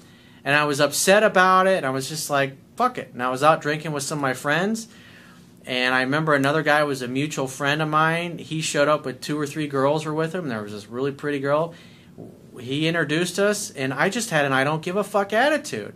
and 0.44 0.54
I 0.54 0.64
was 0.64 0.80
upset 0.80 1.22
about 1.22 1.66
it. 1.66 1.78
And 1.78 1.86
I 1.86 1.90
was 1.90 2.08
just 2.08 2.30
like, 2.30 2.56
"Fuck 2.76 2.98
it!" 2.98 3.10
And 3.12 3.22
I 3.22 3.30
was 3.30 3.42
out 3.42 3.60
drinking 3.60 3.92
with 3.92 4.04
some 4.04 4.18
of 4.18 4.22
my 4.22 4.34
friends, 4.34 4.88
and 5.66 5.94
I 5.94 6.02
remember 6.02 6.34
another 6.34 6.62
guy 6.62 6.84
was 6.84 7.02
a 7.02 7.08
mutual 7.08 7.48
friend 7.48 7.82
of 7.82 7.88
mine. 7.88 8.38
He 8.38 8.60
showed 8.60 8.88
up 8.88 9.04
with 9.04 9.20
two 9.20 9.38
or 9.38 9.46
three 9.46 9.66
girls 9.66 10.06
were 10.06 10.14
with 10.14 10.32
him. 10.34 10.48
There 10.48 10.62
was 10.62 10.72
this 10.72 10.86
really 10.86 11.12
pretty 11.12 11.40
girl. 11.40 11.74
He 12.60 12.86
introduced 12.86 13.38
us, 13.38 13.70
and 13.70 13.92
I 13.92 14.10
just 14.10 14.30
had 14.30 14.44
an 14.44 14.52
"I 14.52 14.62
don't 14.62 14.82
give 14.82 14.96
a 14.96 15.04
fuck" 15.04 15.32
attitude, 15.32 15.94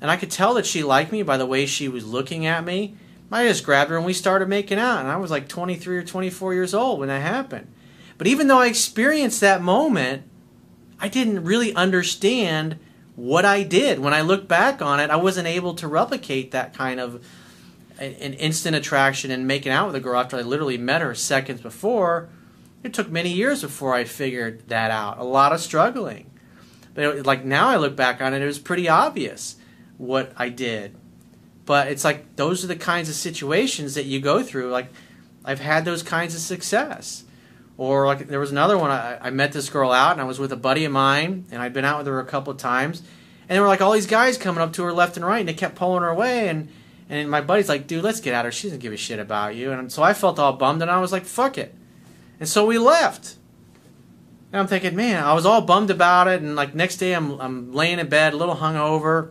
and 0.00 0.10
I 0.10 0.16
could 0.16 0.30
tell 0.30 0.54
that 0.54 0.66
she 0.66 0.82
liked 0.82 1.12
me 1.12 1.22
by 1.22 1.36
the 1.36 1.46
way 1.46 1.66
she 1.66 1.88
was 1.88 2.06
looking 2.06 2.46
at 2.46 2.64
me 2.64 2.96
I 3.30 3.46
just 3.46 3.64
grabbed 3.64 3.90
her 3.90 3.96
and 3.96 4.06
we 4.06 4.12
started 4.12 4.48
making 4.48 4.78
out. 4.78 5.00
And 5.00 5.08
I 5.08 5.16
was 5.16 5.30
like 5.30 5.48
23 5.48 5.98
or 5.98 6.02
24 6.02 6.54
years 6.54 6.74
old 6.74 6.98
when 6.98 7.08
that 7.08 7.20
happened. 7.20 7.72
But 8.16 8.26
even 8.26 8.48
though 8.48 8.58
I 8.58 8.66
experienced 8.66 9.40
that 9.40 9.62
moment, 9.62 10.24
I 10.98 11.08
didn't 11.08 11.44
really 11.44 11.74
understand 11.74 12.78
what 13.16 13.44
I 13.44 13.62
did. 13.62 13.98
When 13.98 14.14
I 14.14 14.22
look 14.22 14.48
back 14.48 14.80
on 14.80 15.00
it, 15.00 15.10
I 15.10 15.16
wasn't 15.16 15.46
able 15.46 15.74
to 15.74 15.88
replicate 15.88 16.52
that 16.52 16.74
kind 16.74 17.00
of 17.00 17.24
an 17.98 18.34
instant 18.34 18.76
attraction 18.76 19.30
and 19.30 19.46
making 19.46 19.72
out 19.72 19.88
with 19.88 19.96
a 19.96 20.00
girl 20.00 20.20
after 20.20 20.36
I 20.36 20.42
literally 20.42 20.78
met 20.78 21.02
her 21.02 21.14
seconds 21.14 21.60
before. 21.60 22.28
It 22.82 22.94
took 22.94 23.10
many 23.10 23.32
years 23.32 23.62
before 23.62 23.94
I 23.94 24.04
figured 24.04 24.68
that 24.68 24.90
out. 24.90 25.18
A 25.18 25.24
lot 25.24 25.52
of 25.52 25.60
struggling. 25.60 26.30
But 26.94 27.04
it, 27.04 27.26
like 27.26 27.44
now 27.44 27.68
I 27.68 27.76
look 27.76 27.96
back 27.96 28.20
on 28.22 28.34
it, 28.34 28.42
it 28.42 28.46
was 28.46 28.60
pretty 28.60 28.88
obvious 28.88 29.56
what 29.98 30.32
I 30.36 30.48
did. 30.48 30.96
But 31.66 31.88
it's 31.88 32.04
like 32.04 32.36
those 32.36 32.64
are 32.64 32.68
the 32.68 32.76
kinds 32.76 33.08
of 33.10 33.14
situations 33.14 33.94
that 33.94 34.06
you 34.06 34.20
go 34.20 34.42
through. 34.42 34.70
Like 34.70 34.88
I've 35.44 35.60
had 35.60 35.84
those 35.84 36.02
kinds 36.02 36.34
of 36.34 36.40
success. 36.40 37.24
Or 37.76 38.06
like 38.06 38.26
there 38.26 38.40
was 38.40 38.50
another 38.50 38.76
one. 38.76 38.90
I, 38.90 39.18
I 39.20 39.30
met 39.30 39.52
this 39.52 39.70
girl 39.70 39.92
out, 39.92 40.12
and 40.12 40.20
I 40.20 40.24
was 40.24 40.40
with 40.40 40.52
a 40.52 40.56
buddy 40.56 40.84
of 40.84 40.90
mine, 40.90 41.44
and 41.52 41.62
I'd 41.62 41.72
been 41.72 41.84
out 41.84 41.98
with 41.98 42.08
her 42.08 42.18
a 42.18 42.24
couple 42.24 42.52
of 42.52 42.58
times, 42.58 43.02
and 43.48 43.54
there 43.54 43.62
were 43.62 43.68
like 43.68 43.80
all 43.80 43.92
these 43.92 44.08
guys 44.08 44.36
coming 44.36 44.60
up 44.60 44.72
to 44.72 44.82
her 44.82 44.92
left 44.92 45.16
and 45.16 45.24
right, 45.24 45.38
and 45.38 45.48
they 45.48 45.54
kept 45.54 45.76
pulling 45.76 46.02
her 46.02 46.08
away, 46.08 46.48
and 46.48 46.68
and 47.08 47.30
my 47.30 47.40
buddy's 47.40 47.68
like, 47.68 47.86
dude, 47.86 48.02
let's 48.02 48.20
get 48.20 48.34
out 48.34 48.40
of 48.40 48.48
her. 48.48 48.52
She 48.52 48.66
doesn't 48.66 48.80
give 48.80 48.92
a 48.92 48.96
shit 48.96 49.18
about 49.18 49.54
you. 49.54 49.72
And 49.72 49.90
so 49.90 50.02
I 50.02 50.12
felt 50.12 50.38
all 50.38 50.54
bummed, 50.54 50.82
and 50.82 50.90
I 50.90 51.00
was 51.00 51.12
like, 51.12 51.24
fuck 51.24 51.56
it. 51.56 51.74
And 52.40 52.48
so 52.48 52.66
we 52.66 52.78
left. 52.78 53.36
And 54.52 54.60
I'm 54.60 54.66
thinking, 54.66 54.96
man, 54.96 55.22
I 55.22 55.32
was 55.34 55.46
all 55.46 55.60
bummed 55.60 55.90
about 55.90 56.28
it. 56.28 56.42
And 56.42 56.56
like 56.56 56.74
next 56.74 56.96
day, 56.96 57.14
I'm 57.14 57.40
I'm 57.40 57.72
laying 57.72 57.98
in 57.98 58.08
bed, 58.08 58.34
a 58.34 58.36
little 58.36 58.56
hungover. 58.56 59.30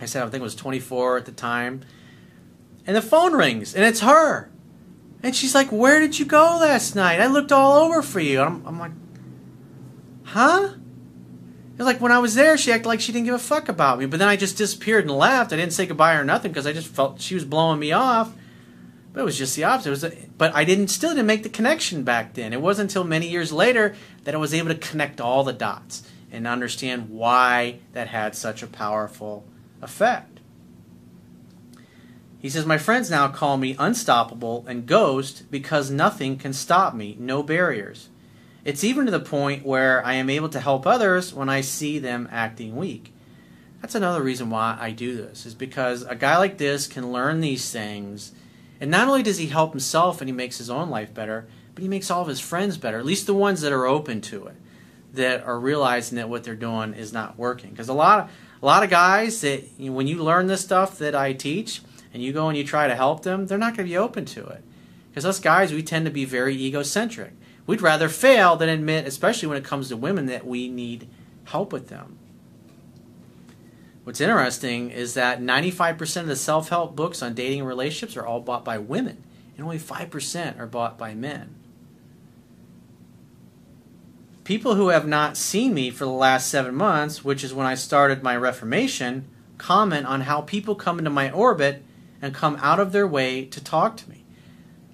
I 0.00 0.06
said 0.06 0.22
I 0.22 0.30
think 0.30 0.40
it 0.40 0.44
was 0.44 0.54
24 0.54 1.18
at 1.18 1.26
the 1.26 1.32
time, 1.32 1.82
and 2.86 2.96
the 2.96 3.02
phone 3.02 3.34
rings, 3.34 3.74
and 3.74 3.84
it's 3.84 4.00
her. 4.00 4.50
And 5.22 5.34
she's 5.34 5.54
like, 5.54 5.70
Where 5.70 6.00
did 6.00 6.18
you 6.18 6.24
go 6.24 6.58
last 6.60 6.94
night? 6.94 7.20
I 7.20 7.26
looked 7.26 7.52
all 7.52 7.84
over 7.84 8.02
for 8.02 8.20
you. 8.20 8.40
I'm, 8.40 8.64
I'm 8.66 8.78
like, 8.78 8.92
Huh? 10.24 10.74
It 11.78 11.78
was 11.78 11.86
like 11.86 12.00
when 12.00 12.12
I 12.12 12.18
was 12.18 12.34
there, 12.34 12.58
she 12.58 12.72
acted 12.72 12.88
like 12.88 13.00
she 13.00 13.12
didn't 13.12 13.26
give 13.26 13.34
a 13.34 13.38
fuck 13.38 13.68
about 13.68 13.98
me. 13.98 14.06
But 14.06 14.18
then 14.18 14.28
I 14.28 14.36
just 14.36 14.58
disappeared 14.58 15.04
and 15.04 15.16
left. 15.16 15.52
I 15.52 15.56
didn't 15.56 15.72
say 15.72 15.86
goodbye 15.86 16.14
or 16.14 16.24
nothing 16.24 16.50
because 16.50 16.66
I 16.66 16.72
just 16.72 16.88
felt 16.88 17.20
she 17.20 17.34
was 17.34 17.44
blowing 17.44 17.78
me 17.78 17.92
off. 17.92 18.32
But 19.12 19.20
it 19.20 19.24
was 19.24 19.38
just 19.38 19.54
the 19.54 19.64
opposite. 19.64 19.88
It 19.88 19.90
was, 19.90 20.04
a, 20.04 20.12
but 20.36 20.54
I 20.54 20.64
didn't 20.64 20.88
still 20.88 21.10
didn't 21.10 21.26
make 21.26 21.44
the 21.44 21.48
connection 21.48 22.02
back 22.02 22.34
then. 22.34 22.52
It 22.52 22.60
wasn't 22.60 22.90
until 22.90 23.04
many 23.04 23.28
years 23.28 23.52
later 23.52 23.94
that 24.24 24.34
I 24.34 24.38
was 24.38 24.52
able 24.52 24.68
to 24.68 24.74
connect 24.74 25.20
all 25.20 25.44
the 25.44 25.52
dots 25.52 26.02
and 26.30 26.46
understand 26.46 27.10
why 27.10 27.78
that 27.92 28.08
had 28.08 28.34
such 28.34 28.62
a 28.62 28.66
powerful 28.66 29.46
effect. 29.82 30.40
He 32.40 32.48
says, 32.48 32.66
My 32.66 32.78
friends 32.78 33.10
now 33.10 33.28
call 33.28 33.56
me 33.56 33.76
unstoppable 33.78 34.64
and 34.68 34.86
ghost 34.86 35.50
because 35.50 35.90
nothing 35.90 36.38
can 36.38 36.52
stop 36.52 36.94
me, 36.94 37.16
no 37.18 37.42
barriers. 37.42 38.08
It's 38.64 38.84
even 38.84 39.06
to 39.06 39.10
the 39.10 39.20
point 39.20 39.64
where 39.64 40.04
I 40.04 40.14
am 40.14 40.30
able 40.30 40.48
to 40.50 40.60
help 40.60 40.86
others 40.86 41.32
when 41.32 41.48
I 41.48 41.62
see 41.62 41.98
them 41.98 42.28
acting 42.30 42.76
weak. 42.76 43.12
That's 43.80 43.94
another 43.94 44.22
reason 44.22 44.50
why 44.50 44.76
I 44.80 44.90
do 44.90 45.16
this, 45.16 45.46
is 45.46 45.54
because 45.54 46.02
a 46.02 46.16
guy 46.16 46.36
like 46.38 46.58
this 46.58 46.86
can 46.86 47.12
learn 47.12 47.40
these 47.40 47.70
things, 47.70 48.32
and 48.80 48.90
not 48.90 49.08
only 49.08 49.22
does 49.22 49.38
he 49.38 49.46
help 49.46 49.70
himself 49.70 50.20
and 50.20 50.28
he 50.28 50.34
makes 50.34 50.58
his 50.58 50.70
own 50.70 50.90
life 50.90 51.14
better, 51.14 51.48
but 51.74 51.82
he 51.82 51.88
makes 51.88 52.10
all 52.10 52.22
of 52.22 52.28
his 52.28 52.40
friends 52.40 52.76
better, 52.76 52.98
at 52.98 53.06
least 53.06 53.26
the 53.26 53.34
ones 53.34 53.60
that 53.60 53.72
are 53.72 53.86
open 53.86 54.20
to 54.22 54.46
it, 54.48 54.56
that 55.14 55.44
are 55.44 55.58
realizing 55.58 56.16
that 56.16 56.28
what 56.28 56.42
they're 56.42 56.56
doing 56.56 56.92
is 56.92 57.12
not 57.12 57.38
working. 57.38 57.70
Because 57.70 57.88
a 57.88 57.94
lot 57.94 58.24
of 58.24 58.30
a 58.60 58.66
lot 58.66 58.82
of 58.82 58.90
guys 58.90 59.40
that 59.42 59.64
when 59.78 60.06
you 60.06 60.22
learn 60.22 60.46
this 60.46 60.62
stuff 60.62 60.98
that 60.98 61.14
I 61.14 61.32
teach, 61.32 61.80
and 62.12 62.22
you 62.22 62.32
go 62.32 62.48
and 62.48 62.56
you 62.56 62.64
try 62.64 62.88
to 62.88 62.94
help 62.94 63.22
them, 63.22 63.46
they're 63.46 63.58
not 63.58 63.76
going 63.76 63.86
to 63.86 63.92
be 63.92 63.96
open 63.96 64.24
to 64.26 64.46
it. 64.46 64.62
Because 65.10 65.24
us 65.24 65.40
guys, 65.40 65.72
we 65.72 65.82
tend 65.82 66.04
to 66.06 66.10
be 66.10 66.24
very 66.24 66.54
egocentric. 66.54 67.32
We'd 67.66 67.82
rather 67.82 68.08
fail 68.08 68.56
than 68.56 68.68
admit, 68.68 69.06
especially 69.06 69.48
when 69.48 69.58
it 69.58 69.64
comes 69.64 69.88
to 69.88 69.96
women, 69.96 70.26
that 70.26 70.46
we 70.46 70.68
need 70.68 71.08
help 71.44 71.72
with 71.72 71.88
them. 71.88 72.18
What's 74.04 74.20
interesting 74.22 74.90
is 74.90 75.14
that 75.14 75.40
95% 75.40 76.22
of 76.22 76.26
the 76.28 76.36
self 76.36 76.70
help 76.70 76.96
books 76.96 77.22
on 77.22 77.34
dating 77.34 77.60
and 77.60 77.68
relationships 77.68 78.16
are 78.16 78.26
all 78.26 78.40
bought 78.40 78.64
by 78.64 78.78
women, 78.78 79.22
and 79.56 79.64
only 79.64 79.78
5% 79.78 80.58
are 80.58 80.66
bought 80.66 80.96
by 80.96 81.14
men. 81.14 81.54
People 84.48 84.76
who 84.76 84.88
have 84.88 85.06
not 85.06 85.36
seen 85.36 85.74
me 85.74 85.90
for 85.90 86.06
the 86.06 86.10
last 86.10 86.48
seven 86.48 86.74
months, 86.74 87.22
which 87.22 87.44
is 87.44 87.52
when 87.52 87.66
I 87.66 87.74
started 87.74 88.22
my 88.22 88.34
Reformation, 88.34 89.26
comment 89.58 90.06
on 90.06 90.22
how 90.22 90.40
people 90.40 90.74
come 90.74 90.98
into 90.98 91.10
my 91.10 91.30
orbit 91.30 91.82
and 92.22 92.32
come 92.32 92.56
out 92.62 92.80
of 92.80 92.90
their 92.90 93.06
way 93.06 93.44
to 93.44 93.62
talk 93.62 93.98
to 93.98 94.08
me. 94.08 94.24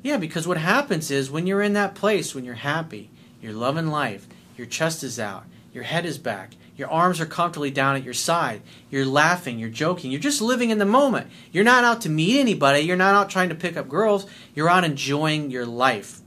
Yeah, 0.02 0.16
because 0.16 0.48
what 0.48 0.56
happens 0.56 1.08
is 1.08 1.30
when 1.30 1.46
you're 1.46 1.62
in 1.62 1.74
that 1.74 1.94
place, 1.94 2.34
when 2.34 2.44
you're 2.44 2.54
happy, 2.54 3.12
you're 3.40 3.52
loving 3.52 3.86
life, 3.86 4.26
your 4.56 4.66
chest 4.66 5.04
is 5.04 5.20
out, 5.20 5.44
your 5.72 5.84
head 5.84 6.04
is 6.04 6.18
back, 6.18 6.54
your 6.76 6.90
arms 6.90 7.20
are 7.20 7.24
comfortably 7.24 7.70
down 7.70 7.94
at 7.94 8.02
your 8.02 8.12
side, 8.12 8.60
you're 8.90 9.06
laughing, 9.06 9.60
you're 9.60 9.70
joking, 9.70 10.10
you're 10.10 10.18
just 10.18 10.42
living 10.42 10.70
in 10.70 10.78
the 10.78 10.84
moment. 10.84 11.28
You're 11.52 11.62
not 11.62 11.84
out 11.84 12.00
to 12.00 12.08
meet 12.08 12.40
anybody, 12.40 12.80
you're 12.80 12.96
not 12.96 13.14
out 13.14 13.30
trying 13.30 13.50
to 13.50 13.54
pick 13.54 13.76
up 13.76 13.88
girls, 13.88 14.26
you're 14.52 14.68
out 14.68 14.82
enjoying 14.82 15.52
your 15.52 15.64
life. 15.64 16.22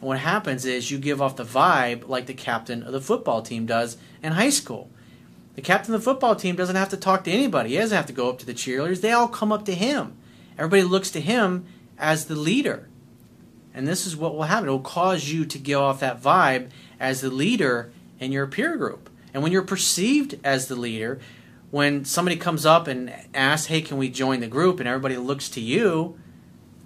And 0.00 0.08
what 0.08 0.18
happens 0.18 0.64
is 0.64 0.90
you 0.90 0.98
give 0.98 1.20
off 1.20 1.36
the 1.36 1.44
vibe 1.44 2.08
like 2.08 2.26
the 2.26 2.34
captain 2.34 2.82
of 2.82 2.92
the 2.92 3.00
football 3.00 3.42
team 3.42 3.66
does 3.66 3.96
in 4.22 4.32
high 4.32 4.50
school. 4.50 4.90
The 5.56 5.62
captain 5.62 5.94
of 5.94 6.00
the 6.00 6.04
football 6.04 6.36
team 6.36 6.56
doesn't 6.56 6.76
have 6.76 6.88
to 6.90 6.96
talk 6.96 7.24
to 7.24 7.30
anybody. 7.30 7.70
He 7.70 7.76
doesn't 7.76 7.96
have 7.96 8.06
to 8.06 8.12
go 8.12 8.30
up 8.30 8.38
to 8.38 8.46
the 8.46 8.54
cheerleaders. 8.54 9.00
They 9.02 9.12
all 9.12 9.28
come 9.28 9.52
up 9.52 9.64
to 9.66 9.74
him. 9.74 10.16
Everybody 10.56 10.84
looks 10.84 11.10
to 11.10 11.20
him 11.20 11.66
as 11.98 12.26
the 12.26 12.36
leader. 12.36 12.88
And 13.74 13.86
this 13.86 14.06
is 14.06 14.16
what 14.16 14.34
will 14.34 14.44
happen. 14.44 14.68
It 14.68 14.72
will 14.72 14.80
cause 14.80 15.28
you 15.28 15.44
to 15.44 15.58
give 15.58 15.78
off 15.78 16.00
that 16.00 16.22
vibe 16.22 16.70
as 16.98 17.20
the 17.20 17.30
leader 17.30 17.92
in 18.18 18.32
your 18.32 18.46
peer 18.46 18.76
group. 18.76 19.10
And 19.32 19.42
when 19.42 19.52
you're 19.52 19.62
perceived 19.62 20.38
as 20.42 20.68
the 20.68 20.76
leader, 20.76 21.20
when 21.70 22.04
somebody 22.04 22.36
comes 22.36 22.66
up 22.66 22.88
and 22.88 23.12
asks, 23.32 23.66
hey, 23.68 23.80
can 23.80 23.96
we 23.96 24.08
join 24.08 24.40
the 24.40 24.48
group? 24.48 24.80
And 24.80 24.88
everybody 24.88 25.16
looks 25.16 25.48
to 25.50 25.60
you, 25.60 26.18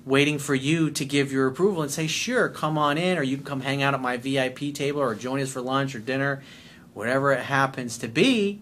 waiting 0.05 0.39
for 0.39 0.55
you 0.55 0.91
to 0.91 1.05
give 1.05 1.33
your 1.33 1.47
approval 1.47 1.83
and 1.83 1.91
say, 1.91 2.07
sure, 2.07 2.49
come 2.49 2.77
on 2.77 2.99
in, 2.99 3.17
or 3.17 3.23
you 3.23 3.37
can 3.37 3.47
come 3.47 3.61
hang 3.63 3.83
out 3.83 3.95
at 3.95 4.01
my 4.01 4.17
VIP 4.17 4.75
table, 4.75 5.01
or 5.01 5.15
join 5.15 5.41
us 5.41 5.53
for 5.53 5.61
lunch 5.61 5.95
or 5.95 5.99
dinner, 5.99 6.43
whatever 6.93 7.33
it 7.33 7.45
happens 7.45 7.97
to 7.99 8.09
be. 8.09 8.61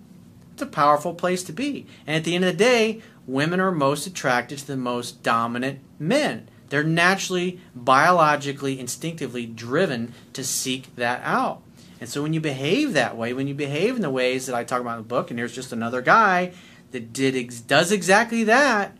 It's 0.52 0.62
a 0.62 0.66
powerful 0.66 1.14
place 1.14 1.42
to 1.44 1.52
be. 1.52 1.86
And 2.06 2.16
at 2.16 2.24
the 2.24 2.34
end 2.34 2.44
of 2.44 2.52
the 2.52 2.64
day, 2.64 3.02
women 3.26 3.60
are 3.60 3.72
most 3.72 4.06
attracted 4.06 4.58
to 4.58 4.66
the 4.66 4.76
most 4.76 5.22
dominant 5.22 5.80
men. 5.98 6.48
They're 6.68 6.84
naturally, 6.84 7.60
biologically, 7.74 8.78
instinctively 8.78 9.44
driven 9.46 10.14
to 10.32 10.44
seek 10.44 10.94
that 10.96 11.20
out. 11.24 11.62
And 12.00 12.08
so 12.08 12.22
when 12.22 12.32
you 12.32 12.40
behave 12.40 12.94
that 12.94 13.16
way, 13.16 13.32
when 13.32 13.46
you 13.46 13.54
behave 13.54 13.96
in 13.96 14.02
the 14.02 14.10
ways 14.10 14.46
that 14.46 14.56
I 14.56 14.64
talk 14.64 14.80
about 14.80 14.96
in 14.96 15.04
the 15.04 15.08
book, 15.08 15.30
and 15.30 15.38
here's 15.38 15.54
just 15.54 15.72
another 15.72 16.02
guy 16.02 16.52
that 16.92 17.12
did 17.12 17.36
ex- 17.36 17.60
does 17.60 17.92
exactly 17.92 18.42
that, 18.44 18.96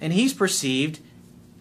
and 0.00 0.12
he's 0.12 0.34
perceived 0.34 1.00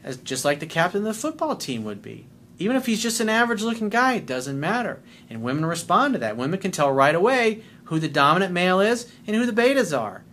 as 0.03 0.17
just 0.17 0.45
like 0.45 0.59
the 0.59 0.65
captain 0.65 0.99
of 0.99 1.05
the 1.05 1.13
football 1.13 1.55
team 1.55 1.83
would 1.83 2.01
be. 2.01 2.27
Even 2.59 2.75
if 2.75 2.85
he's 2.85 3.01
just 3.01 3.19
an 3.19 3.29
average 3.29 3.61
looking 3.61 3.89
guy, 3.89 4.13
it 4.13 4.25
doesn't 4.25 4.59
matter. 4.59 5.01
And 5.29 5.41
women 5.41 5.65
respond 5.65 6.13
to 6.13 6.19
that. 6.19 6.37
Women 6.37 6.59
can 6.59 6.71
tell 6.71 6.91
right 6.91 7.15
away 7.15 7.63
who 7.85 7.99
the 7.99 8.07
dominant 8.07 8.53
male 8.53 8.79
is 8.79 9.11
and 9.25 9.35
who 9.35 9.45
the 9.45 9.61
betas 9.61 9.97
are, 9.97 10.23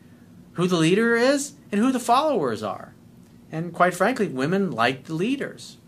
who 0.53 0.67
the 0.67 0.77
leader 0.77 1.17
is 1.17 1.55
and 1.73 1.81
who 1.81 1.93
the 1.93 2.01
followers 2.01 2.63
are. 2.63 2.95
And 3.51 3.73
quite 3.73 3.95
frankly, 3.95 4.29
women 4.29 4.71
like 4.71 5.05
the 5.05 5.15
leaders, 5.15 5.79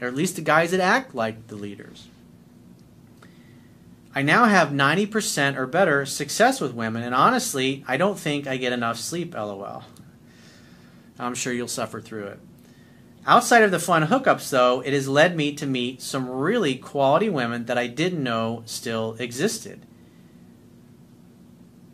or 0.00 0.08
at 0.08 0.14
least 0.14 0.36
the 0.36 0.42
guys 0.42 0.70
that 0.70 0.80
act 0.80 1.14
like 1.14 1.48
the 1.48 1.56
leaders. 1.56 2.08
I 4.14 4.22
now 4.22 4.44
have 4.44 4.68
90% 4.68 5.56
or 5.56 5.66
better 5.66 6.04
success 6.04 6.60
with 6.60 6.74
women, 6.74 7.02
and 7.02 7.14
honestly, 7.14 7.82
I 7.88 7.96
don't 7.96 8.18
think 8.18 8.46
I 8.46 8.58
get 8.58 8.74
enough 8.74 8.98
sleep, 8.98 9.34
lol. 9.34 9.84
I'm 11.18 11.34
sure 11.34 11.52
you'll 11.52 11.66
suffer 11.66 12.00
through 12.00 12.26
it. 12.26 12.40
Outside 13.24 13.62
of 13.62 13.70
the 13.70 13.78
fun 13.78 14.08
hookups, 14.08 14.50
though, 14.50 14.80
it 14.80 14.92
has 14.92 15.08
led 15.08 15.36
me 15.36 15.54
to 15.54 15.66
meet 15.66 16.02
some 16.02 16.28
really 16.28 16.74
quality 16.74 17.28
women 17.28 17.66
that 17.66 17.78
I 17.78 17.86
didn't 17.86 18.22
know 18.22 18.62
still 18.66 19.14
existed. 19.20 19.80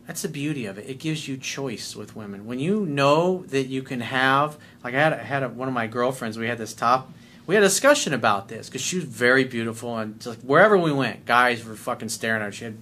That's 0.07 0.23
the 0.23 0.27
beauty 0.27 0.65
of 0.65 0.79
it. 0.79 0.89
It 0.89 0.97
gives 0.97 1.27
you 1.27 1.37
choice 1.37 1.95
with 1.95 2.15
women. 2.15 2.47
When 2.47 2.57
you 2.57 2.83
know 2.83 3.43
that 3.49 3.67
you 3.67 3.83
can 3.83 4.01
have, 4.01 4.57
like 4.83 4.95
I 4.95 4.99
had, 4.99 5.13
I 5.13 5.17
had 5.17 5.43
a, 5.43 5.49
one 5.49 5.67
of 5.67 5.73
my 5.75 5.85
girlfriends. 5.85 6.35
We 6.35 6.47
had 6.47 6.57
this 6.57 6.73
top. 6.73 7.13
We 7.45 7.53
had 7.53 7.63
a 7.63 7.67
discussion 7.67 8.11
about 8.11 8.47
this 8.47 8.67
because 8.67 8.81
she 8.81 8.95
was 8.95 9.05
very 9.05 9.43
beautiful, 9.43 9.99
and 9.99 10.19
just 10.19 10.43
wherever 10.43 10.75
we 10.75 10.91
went, 10.91 11.27
guys 11.27 11.63
were 11.63 11.75
fucking 11.75 12.09
staring 12.09 12.41
at 12.41 12.45
her. 12.45 12.51
She 12.51 12.63
had 12.63 12.77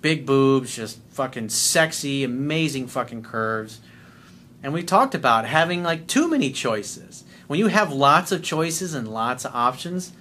big 0.00 0.24
boobs, 0.24 0.74
just 0.74 0.98
fucking 1.10 1.50
sexy, 1.50 2.24
amazing 2.24 2.86
fucking 2.86 3.22
curves. 3.22 3.80
And 4.62 4.72
we 4.72 4.82
talked 4.82 5.14
about 5.14 5.46
having 5.46 5.82
like 5.82 6.06
too 6.06 6.28
many 6.28 6.50
choices. 6.50 7.24
When 7.46 7.58
you 7.58 7.68
have 7.68 7.92
lots 7.92 8.32
of 8.32 8.42
choices 8.42 8.94
and 8.94 9.06
lots 9.06 9.44
of 9.44 9.54
options, 9.54 10.12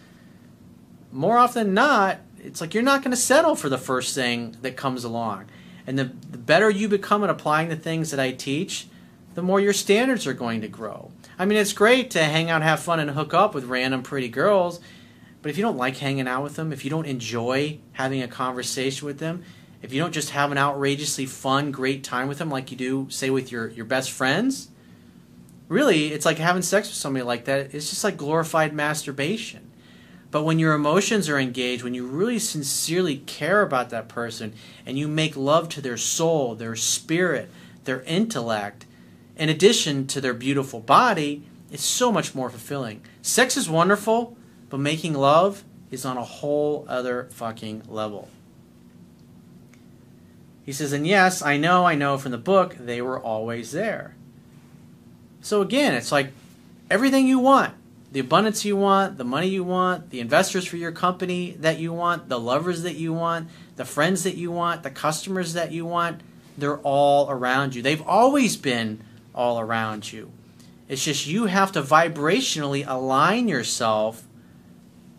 more 1.12 1.38
often 1.38 1.68
than 1.68 1.74
not, 1.74 2.20
it's 2.38 2.62
like 2.62 2.74
you're 2.74 2.84
not 2.84 3.02
going 3.02 3.12
to 3.12 3.18
settle 3.18 3.56
for 3.56 3.70
the 3.70 3.78
first 3.78 4.14
thing 4.14 4.58
that 4.62 4.78
comes 4.78 5.04
along. 5.04 5.46
And 5.88 5.98
the, 5.98 6.12
the 6.30 6.38
better 6.38 6.70
you 6.70 6.88
become 6.88 7.24
at 7.24 7.30
applying 7.30 7.70
the 7.70 7.76
things 7.76 8.12
that 8.12 8.20
I 8.20 8.32
teach, 8.32 8.88
the 9.34 9.42
more 9.42 9.60
your 9.60 9.74
standards 9.74 10.28
are 10.28 10.34
going 10.34 10.62
to 10.62 10.68
grow. 10.68 11.12
I 11.38 11.46
mean, 11.46 11.58
it's 11.58 11.74
great 11.74 12.12
to 12.12 12.24
hang 12.24 12.50
out, 12.50 12.62
have 12.62 12.80
fun, 12.80 13.00
and 13.00 13.12
hook 13.12 13.34
up 13.34 13.54
with 13.54 13.66
random 13.66 14.04
pretty 14.04 14.30
girls, 14.30 14.80
but 15.42 15.50
if 15.50 15.58
you 15.58 15.64
don't 15.64 15.78
like 15.78 15.98
hanging 15.98 16.28
out 16.28 16.42
with 16.42 16.56
them, 16.56 16.74
if 16.74 16.84
you 16.84 16.90
don't 16.90 17.06
enjoy 17.06 17.78
having 17.92 18.22
a 18.22 18.28
conversation 18.28 19.06
with 19.06 19.20
them, 19.20 19.44
if 19.86 19.94
you 19.94 20.02
don't 20.02 20.14
just 20.14 20.32
have 20.32 20.52
an 20.52 20.58
outrageously 20.58 21.28
fun, 21.28 21.72
great 21.72 22.04
time 22.04 22.28
with 22.28 22.40
them 22.40 22.50
like 22.50 22.72
you 22.72 22.78
do, 22.78 23.06
say, 23.12 23.30
with 23.30 23.52
your, 23.52 23.70
your 23.70 23.86
best 23.86 24.10
friends, 24.10 24.70
really, 25.68 26.08
it's 26.08 26.26
like 26.26 26.40
having 26.40 26.64
sex 26.64 26.88
with 26.88 26.98
somebody 26.98 27.22
like 27.22 27.46
that. 27.46 27.76
It's 27.76 27.92
just 27.92 28.04
like 28.04 28.18
glorified 28.18 28.74
masturbation. 28.74 29.70
But 30.32 30.42
when 30.42 30.58
your 30.58 30.74
emotions 30.74 31.30
are 31.30 31.38
engaged, 31.38 31.84
when 31.84 31.94
you 31.94 32.08
really 32.08 32.40
sincerely 32.40 33.18
care 33.18 33.62
about 33.62 33.92
that 33.92 34.08
person 34.08 34.54
and 34.88 34.98
you 34.98 35.08
make 35.08 35.38
love 35.38 35.70
to 35.70 35.82
their 35.82 35.98
soul, 35.98 36.56
their 36.56 36.76
spirit, 36.76 37.52
their 37.84 38.02
intellect, 38.02 38.88
in 39.38 39.50
addition 39.50 40.08
to 40.08 40.20
their 40.20 40.34
beautiful 40.34 40.80
body, 40.80 41.44
it's 41.72 41.86
so 41.86 42.12
much 42.12 42.34
more 42.34 42.50
fulfilling. 42.50 43.02
Sex 43.22 43.56
is 43.56 43.70
wonderful, 43.70 44.36
but 44.72 44.80
making 44.80 45.14
love 45.14 45.64
is 45.92 46.06
on 46.06 46.18
a 46.18 46.24
whole 46.24 46.88
other 46.90 47.30
fucking 47.32 47.84
level. 47.88 48.30
He 50.66 50.72
says, 50.72 50.94
and 50.94 51.06
yes, 51.06 51.42
I 51.42 51.58
know, 51.58 51.86
I 51.86 51.96
know 51.96 52.18
from 52.18 52.32
the 52.32 52.38
book, 52.38 52.76
they 52.80 53.02
were 53.02 53.20
always 53.20 53.72
there. 53.72 54.16
So 55.42 55.62
again, 55.62 55.94
it's 55.94 56.12
like 56.12 56.32
everything 56.90 57.28
you 57.28 57.40
want 57.40 57.74
the 58.12 58.22
abundance 58.22 58.64
you 58.64 58.78
want, 58.78 59.18
the 59.18 59.26
money 59.26 59.48
you 59.48 59.62
want, 59.62 60.10
the 60.10 60.22
investors 60.22 60.66
for 60.66 60.78
your 60.78 60.94
company 60.94 61.52
that 61.60 61.80
you 61.80 61.92
want, 61.92 62.30
the 62.30 62.40
lovers 62.40 62.84
that 62.84 62.96
you 62.96 63.12
want, 63.12 63.50
the 63.76 63.84
friends 63.84 64.24
that 64.24 64.38
you 64.38 64.50
want, 64.50 64.84
the 64.84 64.90
customers 64.90 65.52
that 65.52 65.74
you 65.74 65.86
want 65.86 66.22
they're 66.58 66.80
all 66.80 67.30
around 67.30 67.76
you. 67.76 67.82
They've 67.82 68.02
always 68.02 68.56
been 68.56 69.02
all 69.34 69.60
around 69.60 70.12
you. 70.12 70.32
It's 70.88 71.04
just 71.04 71.28
you 71.28 71.46
have 71.46 71.72
to 71.74 71.82
vibrationally 71.82 72.86
align 72.88 73.48
yourself 73.48 74.24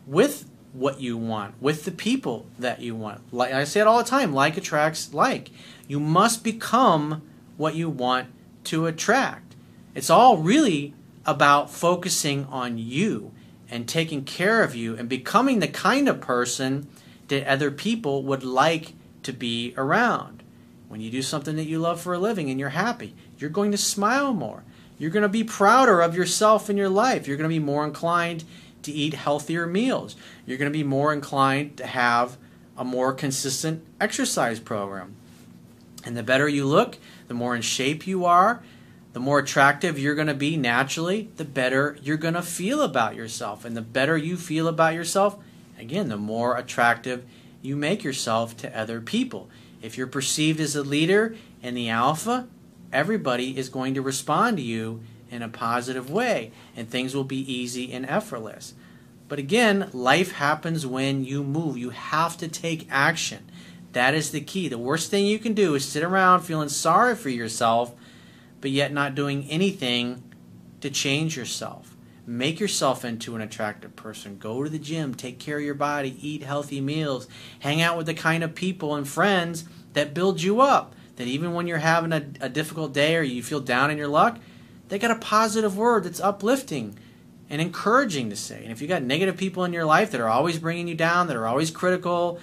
with 0.06 0.48
what 0.72 1.00
you 1.00 1.16
want, 1.16 1.54
with 1.60 1.84
the 1.84 1.90
people 1.90 2.46
that 2.58 2.80
you 2.80 2.94
want. 2.94 3.32
Like 3.32 3.52
I 3.52 3.64
say 3.64 3.80
it 3.80 3.86
all 3.86 3.98
the 3.98 4.04
time, 4.04 4.32
like 4.32 4.56
attracts 4.56 5.14
like. 5.14 5.50
You 5.88 6.00
must 6.00 6.44
become 6.44 7.22
what 7.56 7.74
you 7.74 7.88
want 7.88 8.28
to 8.64 8.86
attract. 8.86 9.54
It's 9.94 10.10
all 10.10 10.38
really 10.38 10.94
about 11.24 11.70
focusing 11.70 12.44
on 12.46 12.78
you 12.78 13.32
and 13.68 13.88
taking 13.88 14.24
care 14.24 14.62
of 14.62 14.74
you 14.74 14.96
and 14.96 15.08
becoming 15.08 15.58
the 15.58 15.68
kind 15.68 16.08
of 16.08 16.20
person 16.20 16.88
that 17.28 17.46
other 17.48 17.70
people 17.70 18.22
would 18.22 18.44
like 18.44 18.92
to 19.22 19.32
be 19.32 19.74
around. 19.76 20.42
When 20.88 21.00
you 21.00 21.10
do 21.10 21.22
something 21.22 21.56
that 21.56 21.64
you 21.64 21.78
love 21.80 22.00
for 22.00 22.14
a 22.14 22.18
living 22.18 22.48
and 22.48 22.60
you're 22.60 22.68
happy, 22.68 23.14
you're 23.38 23.50
going 23.50 23.72
to 23.72 23.78
smile 23.78 24.32
more. 24.32 24.62
You're 24.98 25.10
going 25.10 25.24
to 25.24 25.28
be 25.28 25.44
prouder 25.44 26.00
of 26.00 26.14
yourself 26.14 26.70
in 26.70 26.76
your 26.76 26.88
life. 26.88 27.26
You're 27.26 27.36
going 27.36 27.50
to 27.50 27.54
be 27.54 27.58
more 27.58 27.84
inclined 27.84 28.44
to 28.86 28.92
eat 28.92 29.14
healthier 29.14 29.66
meals. 29.66 30.16
You're 30.46 30.58
going 30.58 30.72
to 30.72 30.76
be 30.76 30.84
more 30.84 31.12
inclined 31.12 31.76
to 31.76 31.86
have 31.86 32.38
a 32.76 32.84
more 32.84 33.12
consistent 33.12 33.84
exercise 34.00 34.58
program. 34.58 35.14
And 36.04 36.16
the 36.16 36.22
better 36.22 36.48
you 36.48 36.66
look, 36.66 36.98
the 37.28 37.34
more 37.34 37.54
in 37.54 37.62
shape 37.62 38.06
you 38.06 38.24
are, 38.24 38.62
the 39.12 39.20
more 39.20 39.38
attractive 39.38 39.98
you're 39.98 40.14
going 40.14 40.26
to 40.26 40.34
be 40.34 40.56
naturally, 40.56 41.30
the 41.36 41.44
better 41.44 41.98
you're 42.02 42.16
going 42.16 42.34
to 42.34 42.42
feel 42.42 42.82
about 42.82 43.14
yourself. 43.16 43.64
And 43.64 43.76
the 43.76 43.82
better 43.82 44.16
you 44.16 44.36
feel 44.36 44.68
about 44.68 44.94
yourself, 44.94 45.38
again, 45.78 46.08
the 46.08 46.16
more 46.16 46.56
attractive 46.56 47.24
you 47.62 47.76
make 47.76 48.04
yourself 48.04 48.56
to 48.58 48.78
other 48.78 49.00
people. 49.00 49.48
If 49.82 49.96
you're 49.96 50.06
perceived 50.06 50.60
as 50.60 50.76
a 50.76 50.82
leader 50.82 51.34
in 51.62 51.74
the 51.74 51.88
alpha, 51.88 52.46
everybody 52.92 53.56
is 53.56 53.68
going 53.68 53.94
to 53.94 54.02
respond 54.02 54.58
to 54.58 54.62
you 54.62 55.00
in 55.30 55.42
a 55.42 55.48
positive 55.48 56.10
way, 56.10 56.52
and 56.76 56.88
things 56.88 57.14
will 57.14 57.24
be 57.24 57.52
easy 57.52 57.92
and 57.92 58.06
effortless. 58.06 58.74
But 59.28 59.38
again, 59.38 59.90
life 59.92 60.32
happens 60.32 60.86
when 60.86 61.24
you 61.24 61.42
move. 61.42 61.76
You 61.76 61.90
have 61.90 62.36
to 62.38 62.48
take 62.48 62.86
action. 62.90 63.50
That 63.92 64.14
is 64.14 64.30
the 64.30 64.40
key. 64.40 64.68
The 64.68 64.78
worst 64.78 65.10
thing 65.10 65.26
you 65.26 65.38
can 65.38 65.54
do 65.54 65.74
is 65.74 65.84
sit 65.84 66.02
around 66.02 66.42
feeling 66.42 66.68
sorry 66.68 67.16
for 67.16 67.30
yourself, 67.30 67.94
but 68.60 68.70
yet 68.70 68.92
not 68.92 69.14
doing 69.14 69.48
anything 69.48 70.22
to 70.80 70.90
change 70.90 71.36
yourself. 71.36 71.96
Make 72.26 72.60
yourself 72.60 73.04
into 73.04 73.36
an 73.36 73.40
attractive 73.40 73.96
person. 73.96 74.38
Go 74.38 74.64
to 74.64 74.70
the 74.70 74.78
gym, 74.78 75.14
take 75.14 75.38
care 75.38 75.58
of 75.58 75.64
your 75.64 75.74
body, 75.74 76.16
eat 76.20 76.42
healthy 76.42 76.80
meals, 76.80 77.28
hang 77.60 77.80
out 77.80 77.96
with 77.96 78.06
the 78.06 78.14
kind 78.14 78.42
of 78.44 78.54
people 78.54 78.94
and 78.94 79.06
friends 79.06 79.64
that 79.92 80.14
build 80.14 80.42
you 80.42 80.60
up. 80.60 80.94
That 81.16 81.28
even 81.28 81.54
when 81.54 81.66
you're 81.66 81.78
having 81.78 82.12
a, 82.12 82.26
a 82.40 82.48
difficult 82.48 82.92
day 82.92 83.16
or 83.16 83.22
you 83.22 83.42
feel 83.42 83.60
down 83.60 83.90
in 83.90 83.96
your 83.96 84.08
luck, 84.08 84.38
they 84.88 84.98
got 84.98 85.10
a 85.10 85.16
positive 85.16 85.76
word 85.76 86.04
that's 86.04 86.20
uplifting 86.20 86.98
and 87.48 87.60
encouraging 87.60 88.30
to 88.30 88.36
say. 88.36 88.62
And 88.62 88.72
if 88.72 88.80
you 88.80 88.88
got 88.88 89.02
negative 89.02 89.36
people 89.36 89.64
in 89.64 89.72
your 89.72 89.84
life 89.84 90.10
that 90.10 90.20
are 90.20 90.28
always 90.28 90.58
bringing 90.58 90.88
you 90.88 90.94
down, 90.94 91.26
that 91.28 91.36
are 91.36 91.46
always 91.46 91.70
critical, 91.70 92.40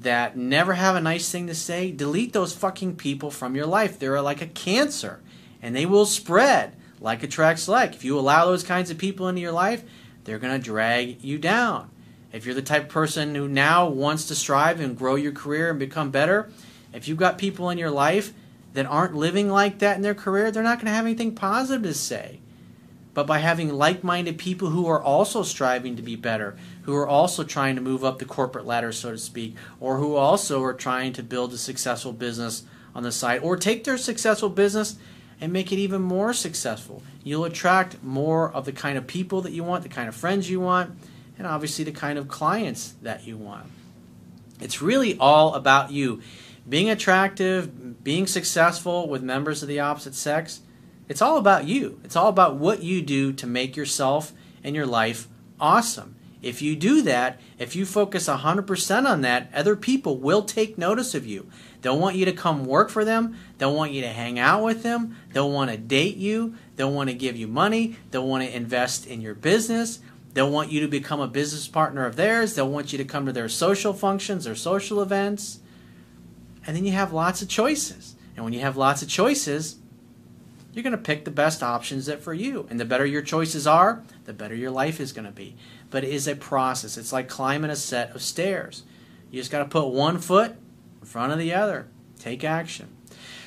that 0.00 0.36
never 0.36 0.74
have 0.74 0.96
a 0.96 1.00
nice 1.00 1.30
thing 1.30 1.46
to 1.46 1.54
say, 1.54 1.90
delete 1.90 2.32
those 2.32 2.54
fucking 2.54 2.96
people 2.96 3.30
from 3.30 3.54
your 3.54 3.66
life. 3.66 3.98
They're 3.98 4.20
like 4.20 4.42
a 4.42 4.46
cancer 4.46 5.20
and 5.62 5.74
they 5.74 5.86
will 5.86 6.06
spread 6.06 6.74
like 7.00 7.22
attracts 7.22 7.68
like. 7.68 7.94
If 7.94 8.04
you 8.04 8.18
allow 8.18 8.46
those 8.46 8.64
kinds 8.64 8.90
of 8.90 8.98
people 8.98 9.28
into 9.28 9.40
your 9.40 9.52
life, 9.52 9.82
they're 10.24 10.38
going 10.38 10.58
to 10.58 10.64
drag 10.64 11.22
you 11.22 11.38
down. 11.38 11.90
If 12.32 12.46
you're 12.46 12.54
the 12.54 12.62
type 12.62 12.84
of 12.84 12.88
person 12.88 13.34
who 13.34 13.46
now 13.46 13.88
wants 13.88 14.26
to 14.26 14.34
strive 14.34 14.80
and 14.80 14.98
grow 14.98 15.14
your 15.14 15.32
career 15.32 15.70
and 15.70 15.78
become 15.78 16.10
better, 16.10 16.50
if 16.92 17.06
you've 17.06 17.18
got 17.18 17.38
people 17.38 17.70
in 17.70 17.78
your 17.78 17.90
life 17.90 18.32
that 18.74 18.86
aren't 18.86 19.14
living 19.14 19.48
like 19.48 19.78
that 19.78 19.96
in 19.96 20.02
their 20.02 20.14
career, 20.14 20.50
they're 20.50 20.62
not 20.62 20.78
going 20.78 20.86
to 20.86 20.92
have 20.92 21.06
anything 21.06 21.34
positive 21.34 21.82
to 21.82 21.94
say. 21.94 22.40
But 23.14 23.26
by 23.28 23.38
having 23.38 23.72
like 23.72 24.02
minded 24.02 24.38
people 24.38 24.70
who 24.70 24.86
are 24.88 25.00
also 25.00 25.44
striving 25.44 25.94
to 25.96 26.02
be 26.02 26.16
better, 26.16 26.56
who 26.82 26.94
are 26.96 27.06
also 27.06 27.44
trying 27.44 27.76
to 27.76 27.80
move 27.80 28.04
up 28.04 28.18
the 28.18 28.24
corporate 28.24 28.66
ladder, 28.66 28.90
so 28.90 29.12
to 29.12 29.18
speak, 29.18 29.56
or 29.78 29.98
who 29.98 30.16
also 30.16 30.62
are 30.64 30.74
trying 30.74 31.12
to 31.14 31.22
build 31.22 31.52
a 31.52 31.58
successful 31.58 32.12
business 32.12 32.64
on 32.94 33.04
the 33.04 33.12
side, 33.12 33.40
or 33.42 33.56
take 33.56 33.84
their 33.84 33.96
successful 33.96 34.48
business 34.48 34.96
and 35.40 35.52
make 35.52 35.72
it 35.72 35.78
even 35.78 36.02
more 36.02 36.32
successful, 36.32 37.02
you'll 37.22 37.44
attract 37.44 38.02
more 38.02 38.52
of 38.52 38.64
the 38.64 38.72
kind 38.72 38.98
of 38.98 39.06
people 39.06 39.40
that 39.42 39.52
you 39.52 39.62
want, 39.62 39.82
the 39.82 39.88
kind 39.88 40.08
of 40.08 40.14
friends 40.14 40.50
you 40.50 40.60
want, 40.60 40.96
and 41.38 41.46
obviously 41.46 41.84
the 41.84 41.92
kind 41.92 42.18
of 42.18 42.28
clients 42.28 42.94
that 43.02 43.26
you 43.26 43.36
want. 43.36 43.66
It's 44.60 44.80
really 44.80 45.16
all 45.18 45.54
about 45.54 45.90
you. 45.90 46.20
Being 46.68 46.88
attractive, 46.88 48.02
being 48.02 48.26
successful 48.26 49.08
with 49.08 49.22
members 49.22 49.62
of 49.62 49.68
the 49.68 49.80
opposite 49.80 50.14
sex, 50.14 50.60
it's 51.08 51.20
all 51.20 51.36
about 51.36 51.66
you. 51.66 52.00
It's 52.04 52.16
all 52.16 52.28
about 52.28 52.56
what 52.56 52.82
you 52.82 53.02
do 53.02 53.32
to 53.34 53.46
make 53.46 53.76
yourself 53.76 54.32
and 54.62 54.74
your 54.74 54.86
life 54.86 55.28
awesome. 55.60 56.16
If 56.40 56.60
you 56.60 56.76
do 56.76 57.00
that, 57.02 57.40
if 57.58 57.74
you 57.74 57.86
focus 57.86 58.28
100% 58.28 59.06
on 59.06 59.22
that, 59.22 59.50
other 59.54 59.76
people 59.76 60.18
will 60.18 60.42
take 60.42 60.76
notice 60.76 61.14
of 61.14 61.26
you. 61.26 61.48
They'll 61.80 61.98
want 61.98 62.16
you 62.16 62.26
to 62.26 62.32
come 62.32 62.66
work 62.66 62.90
for 62.90 63.04
them. 63.04 63.36
They'll 63.56 63.74
want 63.74 63.92
you 63.92 64.02
to 64.02 64.08
hang 64.08 64.38
out 64.38 64.62
with 64.62 64.82
them. 64.82 65.16
They'll 65.32 65.50
want 65.50 65.70
to 65.70 65.78
date 65.78 66.16
you. 66.16 66.54
They'll 66.76 66.92
want 66.92 67.08
to 67.08 67.14
give 67.14 67.36
you 67.36 67.46
money. 67.46 67.96
They'll 68.10 68.28
want 68.28 68.44
to 68.44 68.54
invest 68.54 69.06
in 69.06 69.22
your 69.22 69.34
business. 69.34 70.00
They'll 70.34 70.50
want 70.50 70.70
you 70.70 70.80
to 70.80 70.88
become 70.88 71.20
a 71.20 71.28
business 71.28 71.66
partner 71.66 72.04
of 72.04 72.16
theirs. 72.16 72.54
They'll 72.54 72.68
want 72.68 72.92
you 72.92 72.98
to 72.98 73.04
come 73.04 73.24
to 73.24 73.32
their 73.32 73.48
social 73.48 73.94
functions, 73.94 74.44
their 74.44 74.54
social 74.54 75.00
events. 75.00 75.60
And 76.66 76.76
then 76.76 76.84
you 76.84 76.92
have 76.92 77.12
lots 77.12 77.42
of 77.42 77.48
choices. 77.48 78.14
And 78.36 78.44
when 78.44 78.54
you 78.54 78.60
have 78.60 78.76
lots 78.76 79.02
of 79.02 79.08
choices, 79.08 79.76
you're 80.72 80.82
going 80.82 80.92
to 80.92 80.98
pick 80.98 81.24
the 81.24 81.30
best 81.30 81.62
options 81.62 82.06
that 82.06 82.22
for 82.22 82.34
you. 82.34 82.66
And 82.68 82.80
the 82.80 82.84
better 82.84 83.06
your 83.06 83.22
choices 83.22 83.66
are, 83.66 84.02
the 84.24 84.32
better 84.32 84.54
your 84.54 84.72
life 84.72 84.98
is 84.98 85.12
going 85.12 85.26
to 85.26 85.30
be. 85.30 85.56
But 85.90 86.04
it 86.04 86.12
is 86.12 86.26
a 86.26 86.34
process. 86.34 86.96
It's 86.96 87.12
like 87.12 87.28
climbing 87.28 87.70
a 87.70 87.76
set 87.76 88.14
of 88.14 88.22
stairs. 88.22 88.82
You 89.30 89.40
just 89.40 89.52
got 89.52 89.60
to 89.60 89.66
put 89.66 89.86
one 89.86 90.18
foot 90.18 90.56
in 91.00 91.06
front 91.06 91.32
of 91.32 91.38
the 91.38 91.54
other. 91.54 91.86
Take 92.18 92.42
action. 92.42 92.88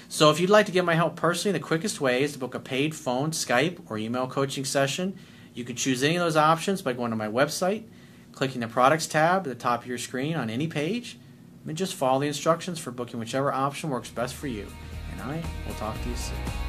So 0.10 0.30
if 0.30 0.40
you'd 0.40 0.50
like 0.50 0.66
to 0.68 0.72
get 0.72 0.86
my 0.86 0.96
help 0.96 1.18
personally, 1.18 1.58
the 1.58 1.64
quickest 1.64 2.00
way 2.00 2.24
is 2.24 2.34
to 2.34 2.40
book 2.40 2.56
a 2.56 2.62
paid 2.62 2.96
phone, 2.96 3.32
Skype, 3.32 3.80
or 3.90 3.98
email 3.98 4.28
coaching 4.28 4.64
session. 4.64 5.18
You 5.54 5.66
can 5.66 5.76
choose 5.76 6.02
any 6.02 6.16
of 6.16 6.24
those 6.24 6.38
options 6.38 6.82
by 6.82 6.94
going 6.94 7.10
to 7.12 7.18
my 7.18 7.28
website, 7.28 7.84
clicking 8.32 8.62
the 8.62 8.70
products 8.70 9.08
tab 9.08 9.40
at 9.40 9.44
the 9.44 9.56
top 9.56 9.82
of 9.82 9.88
your 9.88 9.98
screen 9.98 10.36
on 10.36 10.50
any 10.50 10.68
page, 10.68 11.18
and 11.66 11.78
just 11.78 11.96
follow 11.96 12.20
the 12.20 12.28
instructions 12.28 12.80
for 12.80 12.92
booking 12.92 13.20
whichever 13.20 13.52
option 13.54 13.90
works 13.90 14.10
best 14.10 14.36
for 14.36 14.48
you. 14.48 14.68
And 15.12 15.22
I 15.22 15.44
will 15.68 15.76
talk 15.76 16.02
to 16.02 16.10
you 16.10 16.16
soon. 16.16 16.67